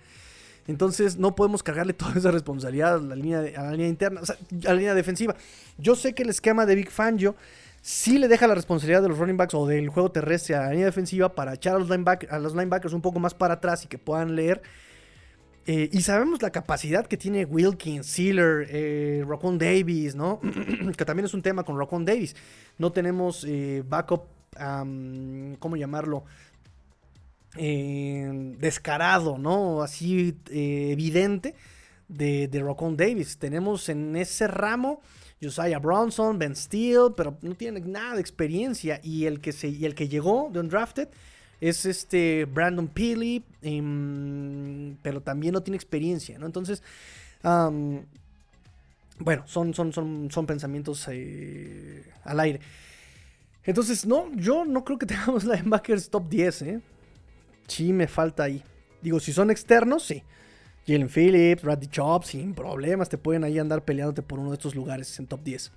[0.68, 4.26] Entonces no podemos cargarle toda esa responsabilidad a la línea, a la línea interna, o
[4.26, 5.36] sea, a la línea defensiva.
[5.78, 7.36] Yo sé que el esquema de Big Fangio
[7.84, 10.70] sí le deja la responsabilidad de los running backs o del juego terrestre a la
[10.72, 13.88] línea defensiva para echar a los, a los linebackers un poco más para atrás y
[13.88, 14.62] que puedan leer
[15.66, 19.26] eh, y sabemos la capacidad que tiene Wilkins, Sealer, eh,
[19.58, 20.42] Davis, ¿no?
[20.98, 22.36] que también es un tema con Rocon Davis.
[22.78, 24.24] No tenemos eh, backup,
[25.60, 26.26] ¿cómo llamarlo?
[27.56, 29.82] Eh, descarado, ¿no?
[29.82, 31.56] Así evidente
[32.10, 33.38] de, de Davis.
[33.38, 35.02] Tenemos en ese ramo
[35.44, 39.00] Josiah Bronson, Ben Steele, pero no tiene nada de experiencia.
[39.04, 41.10] Y el que, se, y el que llegó de Undrafted
[41.60, 46.46] es este Brandon Peely, em, pero también no tiene experiencia, ¿no?
[46.46, 46.84] Entonces,
[49.20, 52.60] bueno, son, son, son, son pensamientos eh, al aire.
[53.64, 56.82] Entonces, no, yo no creo que tengamos linebackers top 10, ¿eh?
[57.68, 58.62] Sí, me falta ahí.
[59.02, 60.24] Digo, si son externos, sí.
[60.86, 64.76] Jalen Phillips, Raddy Chop, sin problemas, te pueden ahí andar peleándote por uno de estos
[64.76, 65.72] lugares en top 10.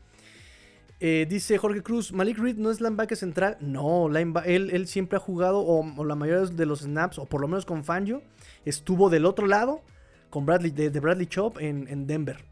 [0.99, 3.57] Eh, dice Jorge Cruz, Malik Reed no es linebacker central.
[3.61, 7.49] No, él, él, siempre ha jugado, o, la mayoría de los snaps, o por lo
[7.49, 8.23] menos con Fangio,
[8.65, 9.83] estuvo del otro lado
[10.31, 12.45] con Bradley, de, Bradley Chop en, Denver.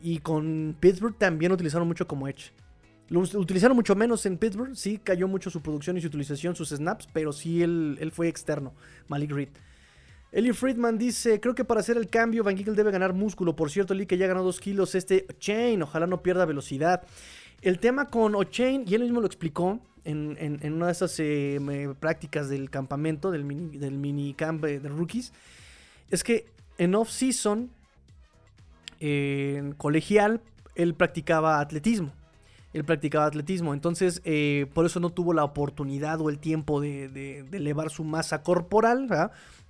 [0.00, 2.52] Y con Pittsburgh también utilizaron mucho como Edge.
[3.08, 6.70] Lo utilizaron mucho menos en Pittsburgh, sí cayó mucho su producción y su utilización, sus
[6.70, 8.74] snaps, pero sí él, él fue externo,
[9.08, 9.48] Malik Reed.
[10.36, 13.56] Eli Friedman dice, creo que para hacer el cambio Van Giegel debe ganar músculo.
[13.56, 17.04] Por cierto, Lee que ya ganó 2 kilos este Chain, ojalá no pierda velocidad.
[17.62, 21.58] El tema con O'Chain, y él mismo lo explicó en, una de esas eh,
[21.98, 25.32] prácticas del campamento, del mini, camp de rookies,
[26.10, 26.44] es que
[26.76, 27.70] en off-season,
[29.00, 30.42] en colegial,
[30.74, 32.12] él practicaba atletismo.
[32.76, 37.46] Él practicaba atletismo, entonces eh, por eso no tuvo la oportunidad o el tiempo de,
[37.50, 39.08] elevar su masa corporal,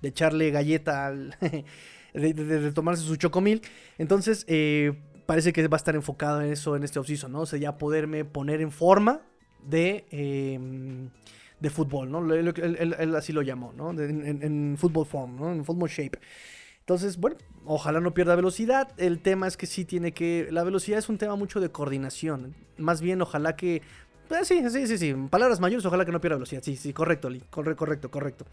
[0.01, 1.33] de echarle galleta al,
[2.13, 3.61] de, tomarse su chocomil.
[3.97, 4.91] Entonces, eh,
[5.25, 7.41] parece que va a estar enfocado en eso en este offseason, ¿no?
[7.41, 9.21] O sea, ya poderme poner en forma
[9.65, 11.09] de, em,
[11.61, 12.33] de fútbol, ¿no?
[12.33, 13.91] Él, así lo llamó, ¿no?
[13.91, 15.53] en, en, fútbol form, ¿no?
[15.53, 16.19] En fútbol shape.
[16.87, 17.35] Entonces, bueno,
[17.65, 18.87] ojalá no pierda velocidad.
[18.95, 20.47] El tema es que sí tiene que...
[20.51, 22.55] La velocidad es un tema mucho de coordinación.
[22.77, 23.81] Más bien, ojalá que...
[24.29, 25.13] Pues sí, sí, sí, sí.
[25.29, 26.61] Palabras mayores, ojalá que no pierda velocidad.
[26.63, 27.43] Sí, sí, correcto, Lee.
[27.49, 28.45] Correcto, correcto, correcto.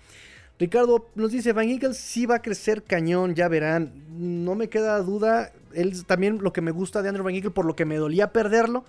[0.58, 3.92] Ricardo nos dice, Van Eagles sí va a crecer cañón, ya verán.
[4.08, 5.52] No me queda duda.
[5.72, 8.32] Él también lo que me gusta de Andrew Van Eagle, por lo que me dolía
[8.32, 8.84] perderlo,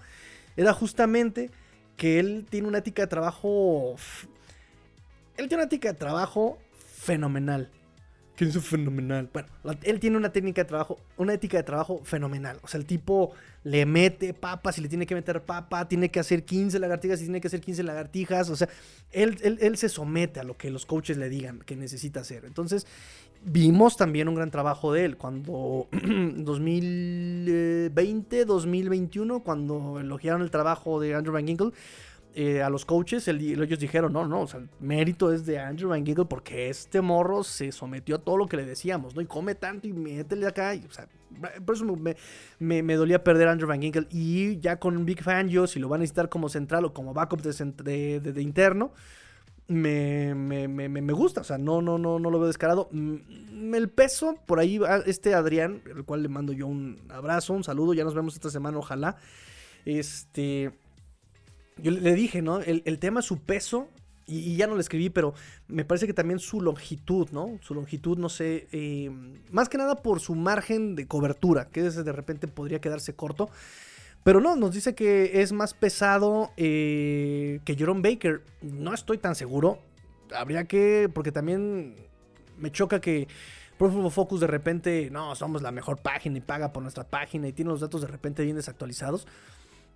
[0.57, 1.51] era justamente
[1.97, 3.95] que él tiene una ética de trabajo...
[5.37, 7.69] Él tiene una ética de trabajo fenomenal.
[8.35, 9.29] Que es fenomenal.
[9.31, 9.47] Bueno,
[9.83, 12.59] él tiene una técnica de trabajo, una ética de trabajo fenomenal.
[12.63, 13.31] O sea, el tipo
[13.63, 17.25] le mete papa, si le tiene que meter papa, tiene que hacer 15 lagartijas, si
[17.25, 18.49] tiene que hacer 15 lagartijas.
[18.49, 18.67] O sea,
[19.13, 22.43] él, él- él se somete a lo que los coaches le digan que necesita hacer.
[22.43, 22.85] Entonces,
[23.45, 31.15] vimos también un gran trabajo de él cuando 2020, 2021, cuando elogiaron el trabajo de
[31.15, 31.71] Andrew Van Ginkel.
[32.35, 35.57] Eh, a los coaches, él- ellos dijeron, no, no, o sea, el mérito es de
[35.57, 39.21] Andrew Van Ginkel porque este morro se sometió a todo lo que le decíamos, ¿no?
[39.21, 41.07] Y come tanto y métele acá, y, o sea,
[41.65, 42.15] por eso me,
[42.59, 44.07] me- me dolía perder a Andrew Van Ginkel.
[44.11, 47.13] Y ya con Big Fan, yo, si lo van a necesitar como central o como
[47.13, 47.51] backup de,
[47.83, 48.91] de- de- de interno,
[49.67, 52.87] me, me, me, gusta, o sea, no, no, no, no lo veo descarado.
[52.91, 57.63] Mm, El peso, por ahí este Adrián, el cual le mando yo un abrazo, un
[57.63, 59.15] saludo, ya nos vemos esta semana, ojalá.
[59.85, 60.71] Este,
[61.77, 62.59] yo le- dije, ¿no?
[62.61, 63.89] El, tema es su peso,
[64.27, 65.33] y, ya no le escribí, pero
[65.67, 67.59] me parece que también su longitud, ¿no?
[67.61, 69.11] Su longitud, no sé, eh,
[69.51, 73.49] más que nada por su margen de cobertura, que de repente podría quedarse corto.
[74.25, 78.41] Pero no, nos dice que es más pesado eh, que Jerome Baker.
[78.63, 79.77] No estoy tan seguro.
[80.35, 81.95] Habría que, porque también
[82.57, 83.27] me choca que
[83.77, 87.53] Pro Focus de repente, no, somos la mejor página y paga por nuestra página y
[87.53, 89.27] tiene los datos de repente bien desactualizados.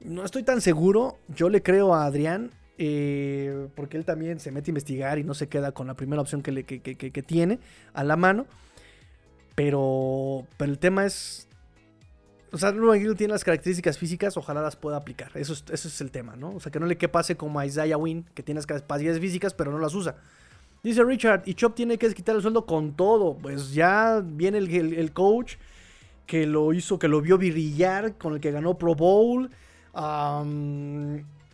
[0.02, 1.18] No estoy tan seguro.
[1.28, 2.52] Yo le creo a Adrián.
[2.82, 6.22] eh, porque él también se mete a investigar y no se queda con la primera
[6.22, 7.60] opción que, le, que, que- tiene
[7.93, 8.45] a la mano.
[9.56, 11.47] Pero, pero el tema es.
[12.52, 15.30] O sea, Ruben Gill tiene las características físicas, ojalá las pueda aplicar.
[15.36, 16.52] Eso es, eso es el tema, ¿no?
[16.56, 19.20] O sea, que no le que pase como a Isaiah Wynn, que tiene las capacidades
[19.20, 20.16] físicas, pero no las usa.
[20.82, 23.38] Dice Richard, y Chop tiene que quitar el sueldo con todo.
[23.38, 25.56] Pues ya viene el, el- el coach
[26.26, 29.50] que lo hizo, que lo vio brillar, con el que ganó Pro Bowl.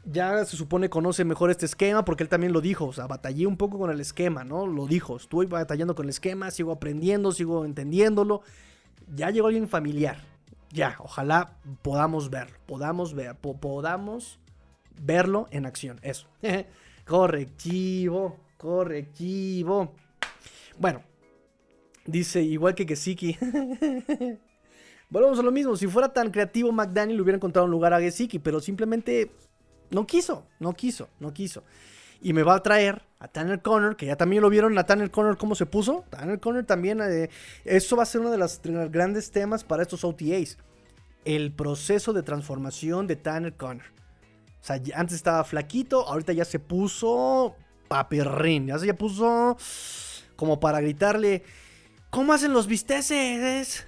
[0.07, 2.85] Ya se supone conoce mejor este esquema, porque él también lo dijo.
[2.85, 4.67] O sea, batallé un poco con el esquema, ¿no?
[4.67, 5.17] Lo dijo.
[5.17, 8.41] Estuve batallando con el esquema, sigo aprendiendo, sigo entendiéndolo.
[9.15, 10.17] Ya llegó alguien familiar.
[10.71, 12.55] Ya, ojalá podamos verlo.
[12.67, 14.39] Podamos ver, po- podamos
[15.01, 15.99] verlo en acción.
[16.03, 16.27] Eso.
[17.05, 19.91] correctivo, correctivo.
[20.77, 21.01] Bueno,
[22.05, 23.37] dice igual que Gesicki.
[25.09, 25.75] Volvemos a lo mismo.
[25.75, 29.31] Si fuera tan creativo, McDaniel hubiera encontrado un lugar a Gesicki, pero simplemente
[29.91, 31.63] no quiso, no quiso, no quiso.
[32.21, 35.11] Y me va a traer a Tanner Connor, que ya también lo vieron a Tanner
[35.11, 36.05] Connor cómo se puso.
[36.09, 37.29] Tanner Connor también, eh,
[37.63, 40.57] eso va a ser uno de los grandes temas para estos OTAs.
[41.23, 43.85] El proceso de transformación de Tanner Connor.
[44.61, 47.55] O sea, antes estaba flaquito, ahorita ya se puso
[47.87, 48.67] papirrín.
[48.67, 49.57] Ya se ya puso
[50.35, 51.43] como para gritarle,
[52.09, 53.85] ¿cómo hacen los bisteces?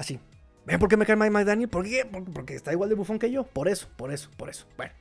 [0.00, 0.18] Así.
[0.64, 1.68] ¿Ven por qué me cae Mike McDaniel?
[1.68, 2.06] ¿Por qué?
[2.32, 3.44] Porque, está igual de bufón que yo.
[3.44, 4.64] Por eso, por eso, por eso.
[4.78, 4.94] Bueno.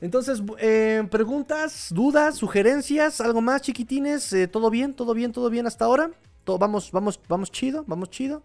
[0.00, 4.32] Entonces, eh, preguntas, dudas, sugerencias, algo más, chiquitines.
[4.32, 4.94] Eh, ¿Todo bien?
[4.94, 5.30] ¿Todo bien?
[5.30, 6.10] ¿Todo bien hasta ahora?
[6.42, 8.42] Todo, vamos, vamos, vamos chido, vamos chido.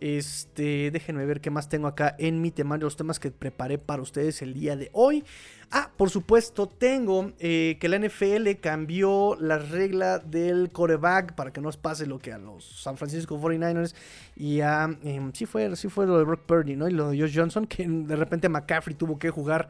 [0.00, 4.00] Este, déjenme ver qué más tengo acá en mi temario, los temas que preparé para
[4.00, 5.24] ustedes el día de hoy.
[5.70, 11.60] Ah, por supuesto, tengo eh, que la NFL cambió la regla del coreback para que
[11.60, 13.94] no os pase lo que a los San Francisco 49ers
[14.36, 14.84] y a.
[15.02, 16.88] em, sí, fue, sí fue lo de Brock Purdy, ¿no?
[16.88, 19.68] Y lo de Josh Johnson, que de repente McCaffrey tuvo que jugar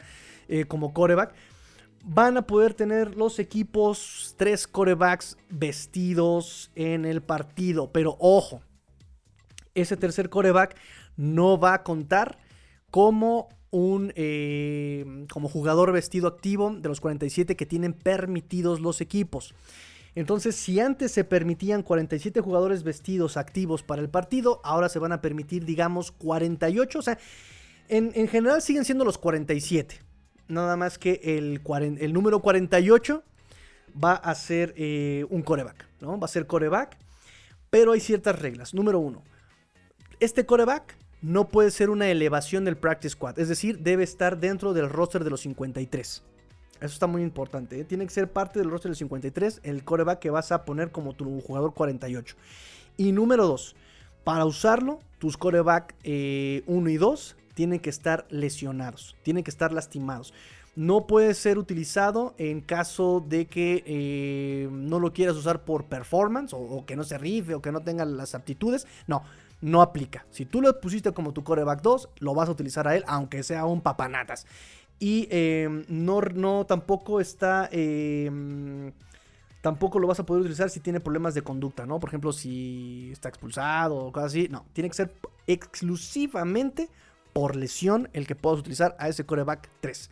[0.49, 1.35] eh, como coreback.
[2.05, 8.63] Van a poder tener los equipos tres corebacks vestidos en el partido, pero ojo,
[9.81, 10.77] ese tercer coreback
[11.17, 12.39] no va a contar
[12.91, 19.55] como un eh, como jugador vestido activo de los 47 que tienen permitidos los equipos.
[20.15, 25.13] Entonces, si antes se permitían 47 jugadores vestidos activos para el partido, ahora se van
[25.13, 26.99] a permitir, digamos, 48.
[26.99, 27.19] O sea,
[27.89, 30.01] en, en general siguen siendo los 47.
[30.49, 31.61] Nada más que el,
[32.01, 33.23] el número 48
[34.03, 36.19] va a ser eh, un coreback, ¿no?
[36.19, 36.97] Va a ser coreback,
[37.71, 38.75] pero hay ciertas reglas.
[38.75, 39.23] Número uno,
[40.21, 44.73] este coreback no puede ser una elevación del practice squad, es decir, debe estar dentro
[44.73, 46.23] del roster de los 53.
[46.81, 47.81] Eso está muy importante.
[47.81, 47.85] ¿eh?
[47.85, 51.13] Tiene que ser parte del roster del 53, el coreback que vas a poner como
[51.13, 52.37] tu jugador 48.
[52.97, 53.75] Y número 2,
[54.25, 60.33] para usarlo, tus coreback 1 y 2 tienen que estar lesionados, tienen que estar lastimados.
[60.77, 66.53] No puede ser utilizado en caso de que eh, no lo quieras usar por performance
[66.53, 68.87] o, o que no se rife o que no tenga las aptitudes.
[69.09, 69.25] No,
[69.61, 70.27] no aplica.
[70.31, 73.43] Si tú lo pusiste como tu coreback 2, lo vas a utilizar a él, aunque
[73.43, 74.47] sea un papanatas.
[74.99, 77.69] Y eh, no, no tampoco está.
[77.73, 78.93] eh,
[79.61, 81.99] tampoco lo vas a poder utilizar si tiene problemas de conducta, ¿no?
[82.01, 84.49] Por ejemplo, si está expulsado o cosas así.
[84.51, 85.13] No, tiene que ser
[85.47, 86.89] exclusivamente
[87.33, 90.11] por lesión el que puedas utilizar a ese coreback 3.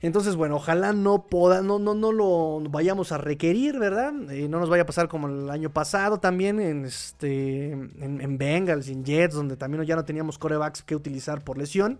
[0.00, 4.12] Entonces, bueno, ojalá no, poda, no, no, no lo vayamos a requerir, ¿verdad?
[4.12, 9.04] No nos vaya a pasar como el año pasado también en, este, en Bengals, en
[9.04, 11.98] Jets, donde también ya no teníamos corebacks que utilizar por lesión.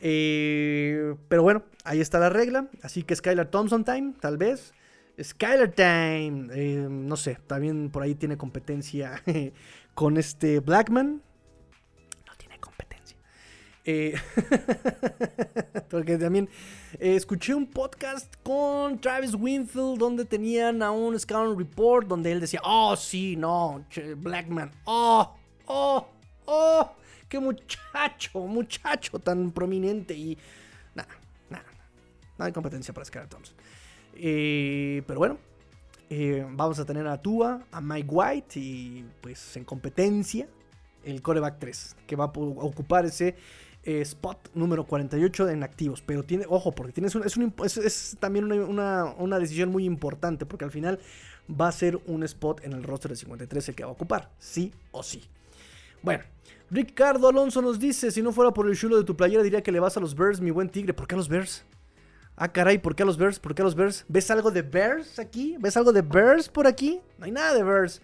[0.00, 2.68] Eh, pero bueno, ahí está la regla.
[2.82, 4.72] Así que Skylar Thompson time, tal vez.
[5.22, 9.22] Skylar Time, eh, no sé, también por ahí tiene competencia
[9.94, 11.22] con este Blackman.
[13.92, 14.14] Eh,
[15.90, 16.48] porque también
[17.00, 22.38] eh, escuché un podcast con Travis Winfield donde tenían a un Scout Report donde él
[22.38, 23.84] decía, oh sí, no,
[24.18, 25.34] Blackman, oh,
[25.66, 26.06] oh,
[26.44, 26.92] oh,
[27.28, 30.38] qué muchacho, muchacho tan prominente y
[30.94, 31.10] nada,
[31.48, 31.66] nada,
[32.38, 33.56] no hay competencia para Skylar Thompson.
[34.14, 35.38] Eh, pero bueno,
[36.52, 40.46] vamos a tener a Tua, a Mike White y pues en competencia
[41.04, 43.34] el coreback 3, que va a ocupar ese
[43.84, 46.02] eh, spot número 48 en activos.
[46.04, 50.70] Pero tiene, ojo, porque tiene, es, es, también una, una, decisión muy importante, porque al
[50.70, 50.98] final
[51.48, 54.30] va a ser un spot en el roster de 53 el que va a ocupar,
[54.38, 55.22] sí o sí.
[56.02, 56.24] Bueno,
[56.70, 59.72] Ricardo Alonso nos dice, si no fuera por el chulo de tu playera diría que
[59.72, 60.94] le vas a los Bears, mi buen tigre.
[60.94, 61.64] ¿Por qué a los Bears?
[62.36, 63.38] Ah, caray, ¿por qué a los Bears?
[63.38, 64.04] ¿Por qué a los Bears?
[64.08, 65.56] ¿Ves algo de Bears aquí?
[65.58, 67.00] ¿Ves algo de Bears por aquí?
[67.18, 68.00] No hay nada de Bears.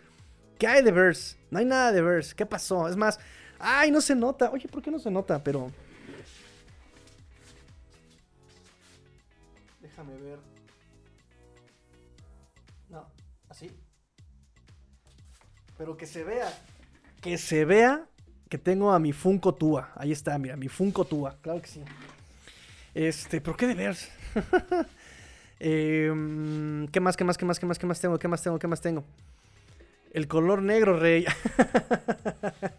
[0.58, 1.38] ¿Qué hay de Bears?
[1.50, 2.34] No hay nada de Bears.
[2.34, 2.88] ¿Qué pasó?
[2.88, 3.18] Es más,
[3.58, 4.50] ay, no se nota.
[4.50, 5.42] Oye, ¿por qué no se nota?
[5.42, 5.70] Pero...
[9.80, 10.38] Déjame ver.
[12.88, 13.06] No,
[13.48, 13.70] así.
[15.78, 16.52] Pero que se vea.
[17.20, 18.06] Que se vea
[18.48, 19.92] que tengo a mi Funko Tua.
[19.96, 21.36] Ahí está, mira, mi Funko Tua.
[21.40, 21.82] Claro que sí.
[22.94, 24.08] Este, ¿pero qué de Bears?
[25.58, 28.18] Em, ¿Qué más, qué más, qué más, qué más, qué más tengo?
[28.18, 28.58] ¿Qué más tengo?
[28.58, 29.04] ¿Qué más tengo?
[30.12, 31.24] El color negro, rey.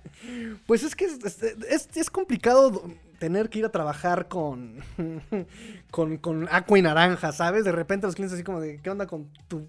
[0.66, 2.84] pues es que es, complicado
[3.20, 4.80] tener que ir a trabajar con,
[5.92, 7.66] con, con aqua y naranja, ¿sabes?
[7.66, 9.68] De repente los clientes así como de, ¿qué onda con tu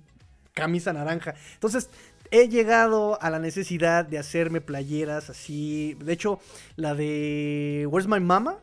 [0.52, 1.34] camisa naranja?
[1.54, 1.88] Entonces,
[2.30, 5.96] he llegado a la necesidad de hacerme playeras así.
[6.00, 6.40] De hecho,
[6.76, 8.58] la de Where's My Mama?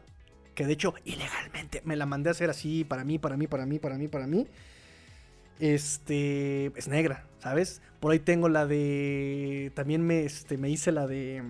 [0.56, 3.66] que de hecho ilegalmente me la mandé a hacer así para mí, para mí, para
[3.66, 4.48] mí, para mí, para mí.
[5.60, 7.82] Este es negra, ¿sabes?
[8.00, 11.44] Por ahí tengo la de también me este me hice la de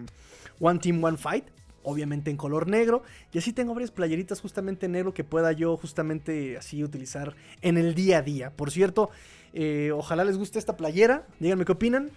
[0.59, 1.45] One Team One Fight,
[1.83, 6.57] obviamente en color negro, y así tengo varias playeritas justamente negro que pueda yo justamente
[6.57, 8.51] así utilizar en el día a día.
[8.51, 9.09] Por cierto,
[9.53, 12.11] eh, ojalá les guste esta playera, díganme qué opinan.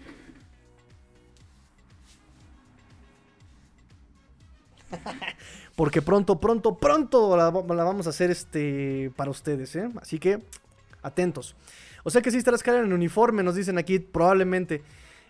[5.77, 9.89] Porque pronto, pronto, pronto la, vamos a hacer este para ustedes, ¿eh?
[10.01, 10.43] Así que,
[11.03, 11.55] atentos.
[12.03, 14.83] O sea que sí estarás cara en uniforme, nos dicen aquí, probablemente.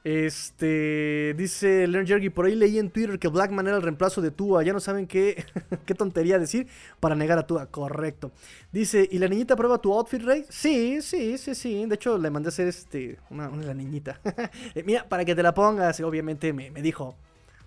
[0.04, 4.30] Este, dice Learn Jergy, por ahí leí en Twitter que Blackman era el reemplazo de
[4.30, 4.62] Tua.
[4.62, 5.44] Ya no saben qué,
[5.86, 6.68] qué tontería decir
[7.00, 7.66] para negar a Tua.
[7.66, 8.32] Correcto.
[8.72, 10.44] Dice, ¿y la niñita prueba tu outfit, Rey?
[10.48, 11.86] Sí, sí, sí, sí.
[11.86, 14.20] De hecho, le mandé a hacer este, una, una la niñita.
[14.74, 16.00] Eh, mira, para que te la pongas.
[16.00, 17.16] Obviamente me, me dijo,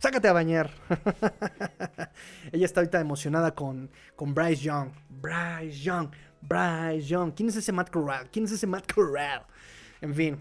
[0.02, 0.72] sácate a bañar.
[2.52, 4.90] Ella está ahorita emocionada con, con Bryce Young.
[5.10, 6.10] Bryce Young,
[6.42, 7.34] Bryce Young.
[7.34, 8.30] ¿Quién es ese Matt Corral?
[8.32, 9.46] ¿Quién es ese Matt Corral?
[10.02, 10.38] En fin.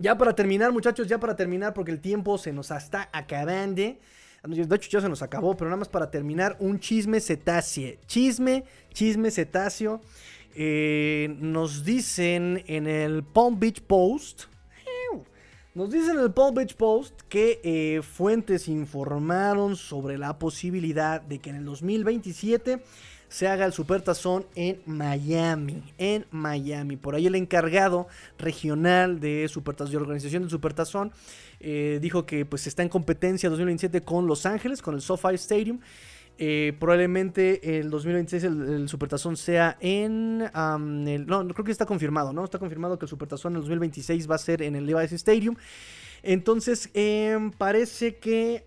[0.00, 3.82] Ya para terminar, muchachos, ya para terminar, porque el tiempo se nos está acabando.
[4.42, 7.98] De hecho, ya se nos acabó, pero nada más para terminar, un chisme cetáceo.
[8.06, 10.00] Chisme, chisme cetáceo.
[10.54, 14.44] Eh, nos dicen en el Palm Beach Post
[15.72, 21.38] nos dicen en el Palm Beach Post que eh, fuentes informaron sobre la posibilidad de
[21.38, 22.82] que en el 2027
[23.30, 25.82] se haga el Supertazón en Miami.
[25.96, 26.96] En Miami.
[26.96, 28.08] Por ahí el encargado
[28.38, 31.12] regional de Supertazón, de organización del Supertazón,
[31.60, 35.78] eh, dijo que pues está en competencia 2027 con Los Ángeles, con el SoFi Stadium.
[36.38, 40.38] Eh, probablemente el 2026 el, Supertazón sea en...
[40.38, 42.44] no, creo que está confirmado, ¿no?
[42.44, 45.54] Está confirmado que el Supertazón en el 2026 va a ser en el Levi's Stadium.
[46.22, 48.64] Entonces, em, parece que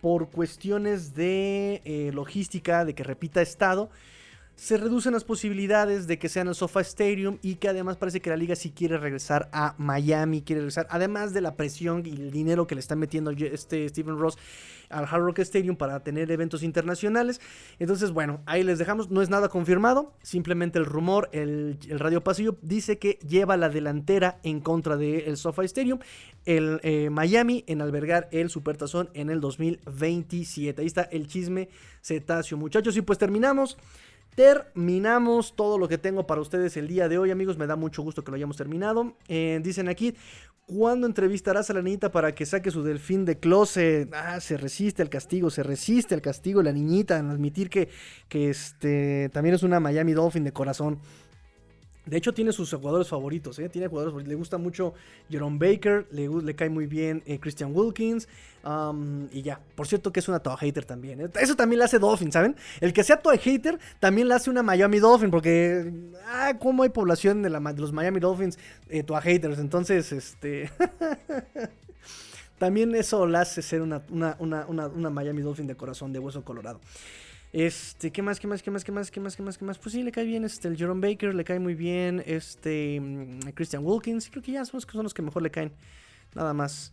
[0.00, 3.90] por cuestiones de eh, logística, de que repita estado,
[4.60, 8.20] se reducen las posibilidades de que sea en el SoFi Stadium y que además parece
[8.20, 12.10] que la liga sí quiere regresar a Miami, quiere regresar, además de la presión y
[12.10, 14.36] el dinero que le está metiendo este Steven Ross
[14.90, 17.40] al Hard Rock Stadium para tener eventos internacionales.
[17.78, 22.58] Entonces, bueno, ahí les dejamos, no es nada confirmado, simplemente el rumor, el, radio pasillo
[22.60, 26.00] dice que lleva la delantera en contra del SoFi Stadium,
[26.44, 30.82] el eh, Miami en albergar el Supertazón en el 2027.
[30.82, 31.70] Ahí está el chisme
[32.02, 33.78] cetáceo, muchachos, y pues terminamos.
[34.34, 37.58] Terminamos todo lo que tengo para ustedes el día de hoy, amigos.
[37.58, 39.14] Me da mucho gusto que lo hayamos terminado.
[39.28, 40.14] Eh, dicen aquí,
[40.70, 44.08] ¿Cuándo entrevistarás a la niñita para que saque su delfín de closet?
[44.14, 47.88] Ah, se resiste al castigo, se resiste al castigo la niñita en admitir que,
[48.28, 51.00] que este, también es una Miami Dolphin de corazón.
[52.06, 53.68] De hecho, tiene sus jugadores favoritos, ¿eh?
[53.68, 54.26] Tiene jugadores.
[54.26, 54.94] Le gusta mucho
[55.28, 58.26] Jerome Baker, le, le cae muy bien eh, Christian Wilkins.
[59.30, 59.60] y ya.
[59.74, 61.20] Por cierto, que es una toa hater también.
[61.20, 61.30] ¿eh?
[61.38, 62.56] Eso también le hace Dolphin, ¿saben?
[62.80, 65.30] El que sea toa hater también le hace una Miami Dolphin.
[65.30, 65.92] Porque.
[66.26, 68.58] Ah, cómo hay población de, la, los Miami Dolphins
[68.88, 69.58] eh, haters.
[69.58, 70.70] Entonces, este.
[72.58, 76.44] también eso le hace ser una, una, una, una Miami Dolphin de corazón, de hueso
[76.44, 76.80] colorado.
[77.52, 79.78] Este, ¿qué más, qué más, qué más, qué más, qué más, qué más, qué más?
[79.78, 83.50] Pues sí, le cae bien este, el Jerome Baker, le cae muy bien este, mm,
[83.54, 84.30] Christian Wilkins.
[84.30, 85.72] Creo que ya son los, que son los que mejor le caen.
[86.34, 86.92] Nada más.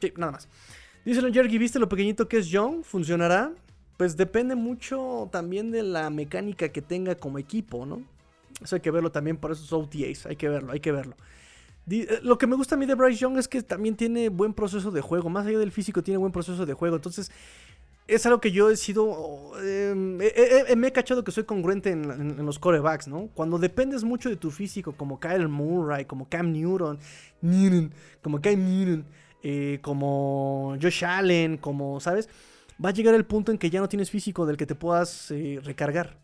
[0.00, 0.48] Sí, nada más.
[1.04, 2.82] Díselo, Jergy, ¿viste lo pequeñito que es Young?
[2.82, 3.52] ¿Funcionará?
[3.96, 8.02] Pues depende mucho también de la mecánica que tenga como equipo, ¿no?
[8.62, 10.26] Eso hay que verlo también por esos OTAs.
[10.26, 11.14] Hay que verlo, hay que verlo.
[11.88, 14.52] Eh, lo que me gusta a mí de Bryce Young es que también tiene buen
[14.52, 15.28] proceso de juego.
[15.28, 16.96] Más allá del físico, tiene buen proceso de juego.
[16.96, 17.30] Entonces,
[18.06, 19.52] es algo que yo he sido.
[19.62, 23.28] Eh, me he cachado que soy congruente en, en, en, los corebacks, ¿no?
[23.34, 26.98] Cuando dependes mucho de tu físico, como Kyle Murray, como Cam Newton,
[27.40, 27.92] Newton
[28.22, 29.06] como Cam Newton,
[29.48, 32.28] eh, como Josh Allen, como, ¿sabes?
[32.84, 35.30] Va a llegar el punto en que ya no tienes físico del que te puedas
[35.30, 36.18] eh, recargar.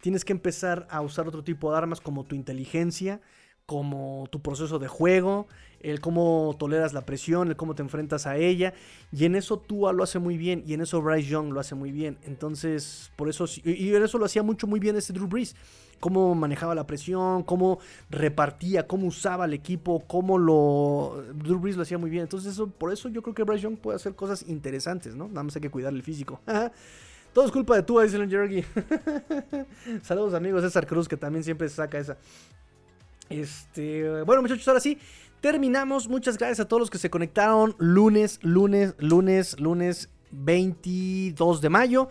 [0.00, 3.20] Tienes que empezar a usar otro tipo de armas como tu inteligencia,
[3.68, 5.46] como tu proceso de juego,
[5.80, 8.72] el cómo toleras la presión, el cómo te enfrentas a ella.
[9.12, 10.64] Y en eso Tua lo hace muy bien.
[10.66, 12.16] Y en eso Bryce Young lo hace muy bien.
[12.22, 13.44] Entonces, por eso.
[13.62, 15.54] Y en eso lo hacía mucho muy bien este Drew Brees.
[16.00, 17.78] Cómo manejaba la presión, cómo
[18.08, 21.22] repartía, cómo usaba el equipo, cómo lo.
[21.34, 22.22] Drew Brees lo hacía muy bien.
[22.22, 25.28] Entonces, eso, por eso yo creo que Bryce Young puede hacer cosas interesantes, ¿no?
[25.28, 26.40] Nada más hay que cuidar el físico.
[27.34, 28.64] Todo es culpa de Tua, dice el Jergy.
[30.02, 30.62] Saludos, amigos.
[30.62, 32.16] César Cruz, que también siempre saca esa.
[33.30, 34.98] Este, bueno, muchachos, ahora sí,
[35.40, 36.08] terminamos.
[36.08, 37.74] Muchas gracias a todos los que se conectaron.
[37.78, 42.08] Lunes, lunes, lunes, lunes 22 de mayo.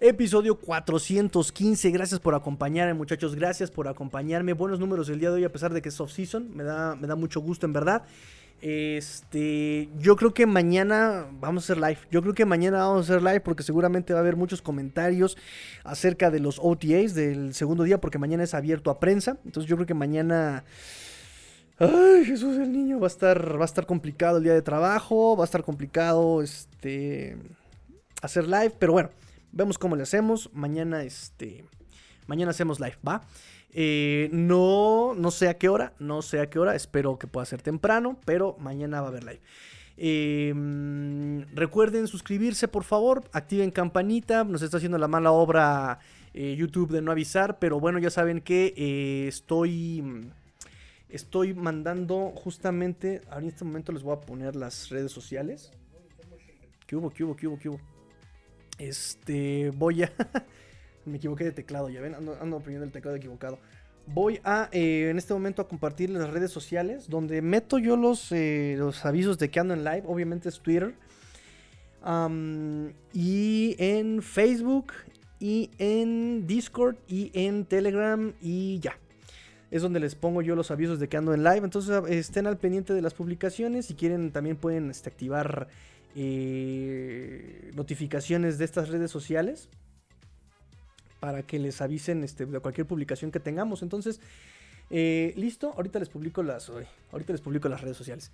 [0.00, 1.90] Episodio 415.
[1.90, 3.34] Gracias por acompañarme, muchachos.
[3.34, 4.54] Gracias por acompañarme.
[4.54, 6.50] Buenos números el día de hoy, a pesar de que es off-season.
[6.54, 8.04] Me da, me da mucho gusto, en verdad.
[8.62, 11.98] Este, yo creo que mañana vamos a hacer live.
[12.10, 15.38] Yo creo que mañana vamos a hacer live porque seguramente va a haber muchos comentarios
[15.82, 19.38] acerca de los OTAs del segundo día porque mañana es abierto a prensa.
[19.44, 20.64] Entonces yo creo que mañana
[21.82, 25.34] Ay, Jesús el niño va a estar va a estar complicado el día de trabajo,
[25.34, 27.38] va a estar complicado este
[28.20, 29.08] hacer live, pero bueno,
[29.50, 30.50] vemos cómo le hacemos.
[30.52, 31.64] Mañana este
[32.26, 33.22] mañana hacemos live, ¿va?
[33.72, 37.46] Eh, no, no sé a qué hora, no sé a qué hora, espero que pueda
[37.46, 39.40] ser temprano, pero mañana va a haber live.
[40.02, 40.54] Eh,
[41.52, 45.98] recuerden suscribirse, por favor, activen campanita, nos está haciendo la mala obra
[46.32, 50.30] eh, YouTube de no avisar, pero bueno, ya saben que eh, estoy...
[51.10, 55.72] Estoy mandando justamente, ahora en este momento les voy a poner las redes sociales.
[56.86, 57.10] ¿Qué hubo?
[57.10, 57.34] ¿Qué hubo?
[57.34, 57.58] ¿Qué hubo?
[57.58, 57.80] ¿Qué hubo?
[58.78, 60.12] Este, voy a...
[61.04, 63.58] Me equivoqué de teclado, ya ven, ando, ando el teclado equivocado.
[64.06, 68.32] Voy a, eh, en este momento, a compartir las redes sociales, donde meto yo los,
[68.32, 70.94] eh, los avisos de que ando en live, obviamente es Twitter.
[73.12, 74.92] Y en Facebook,
[75.38, 78.98] y en Discord, y en Telegram, y ya.
[79.70, 81.60] Es donde les pongo yo los avisos de que ando en live.
[81.62, 83.86] Entonces estén al pendiente de las publicaciones.
[83.86, 85.68] Si quieren, también pueden este, activar
[86.16, 89.68] eh, notificaciones de estas redes sociales
[91.20, 93.82] para que les avisen este, de cualquier publicación que tengamos.
[93.82, 94.20] Entonces,
[94.90, 96.70] eh, listo, ahorita les publico las,
[97.12, 98.32] ahorita les publico las redes sociales.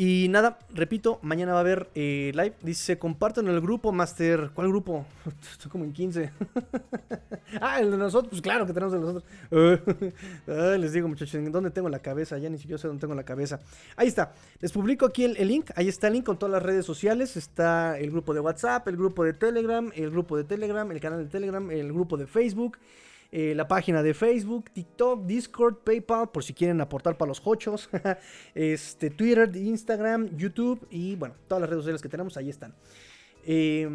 [0.00, 2.54] Y nada, repito, mañana va a haber eh, live.
[2.62, 4.52] Dice, compartan el grupo, Master.
[4.54, 5.04] ¿Cuál grupo?
[5.52, 6.30] Estoy como en 15.
[7.60, 8.30] ah, el de nosotros.
[8.30, 9.24] Pues claro que tenemos el de nosotros.
[10.46, 12.38] Ay, les digo, muchachos, ¿en dónde tengo la cabeza?
[12.38, 13.58] Ya ni siquiera sé dónde tengo la cabeza.
[13.96, 14.34] Ahí está.
[14.60, 15.72] Les publico aquí el, link.
[15.74, 17.36] Ahí está el link con todas las redes sociales.
[17.36, 21.24] Está el grupo de WhatsApp, el grupo de Telegram, el grupo de Telegram, el canal
[21.24, 22.78] de Telegram, el grupo de Facebook.
[23.30, 27.90] Eh, la página de Facebook, TikTok, Discord, PayPal, por si quieren aportar para los hochos,
[28.54, 32.74] este, Twitter, Instagram, YouTube y bueno, todas las redes sociales que tenemos, ahí están.
[33.44, 33.86] Eh,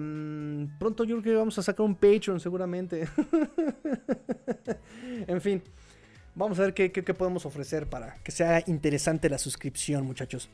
[0.80, 3.08] pronto yo creo que vamos a sacar un Patreon seguramente.
[5.28, 5.64] en fin,
[6.36, 10.48] vamos a ver qué, qué, qué podemos ofrecer para que sea interesante la suscripción, muchachos.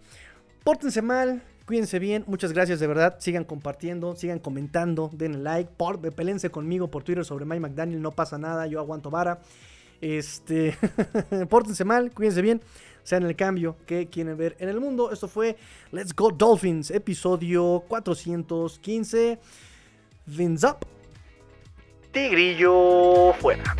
[0.63, 5.99] Pórtense mal, cuídense bien, muchas gracias de verdad, sigan compartiendo, sigan comentando, den like, por,
[6.49, 9.39] conmigo por Twitter sobre Mike McDaniel, no pasa nada, yo aguanto vara.
[10.01, 10.75] Este,
[11.47, 12.59] pórtense mal, cuídense bien,
[13.03, 15.11] sean el cambio que quieren ver en el mundo.
[15.11, 15.57] Esto fue
[15.91, 19.37] Let's Go Dolphins, episodio 415.
[20.27, 20.77] Fins up.
[22.11, 23.75] Tigrillo fuera.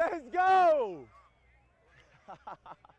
[0.00, 1.04] Let's go.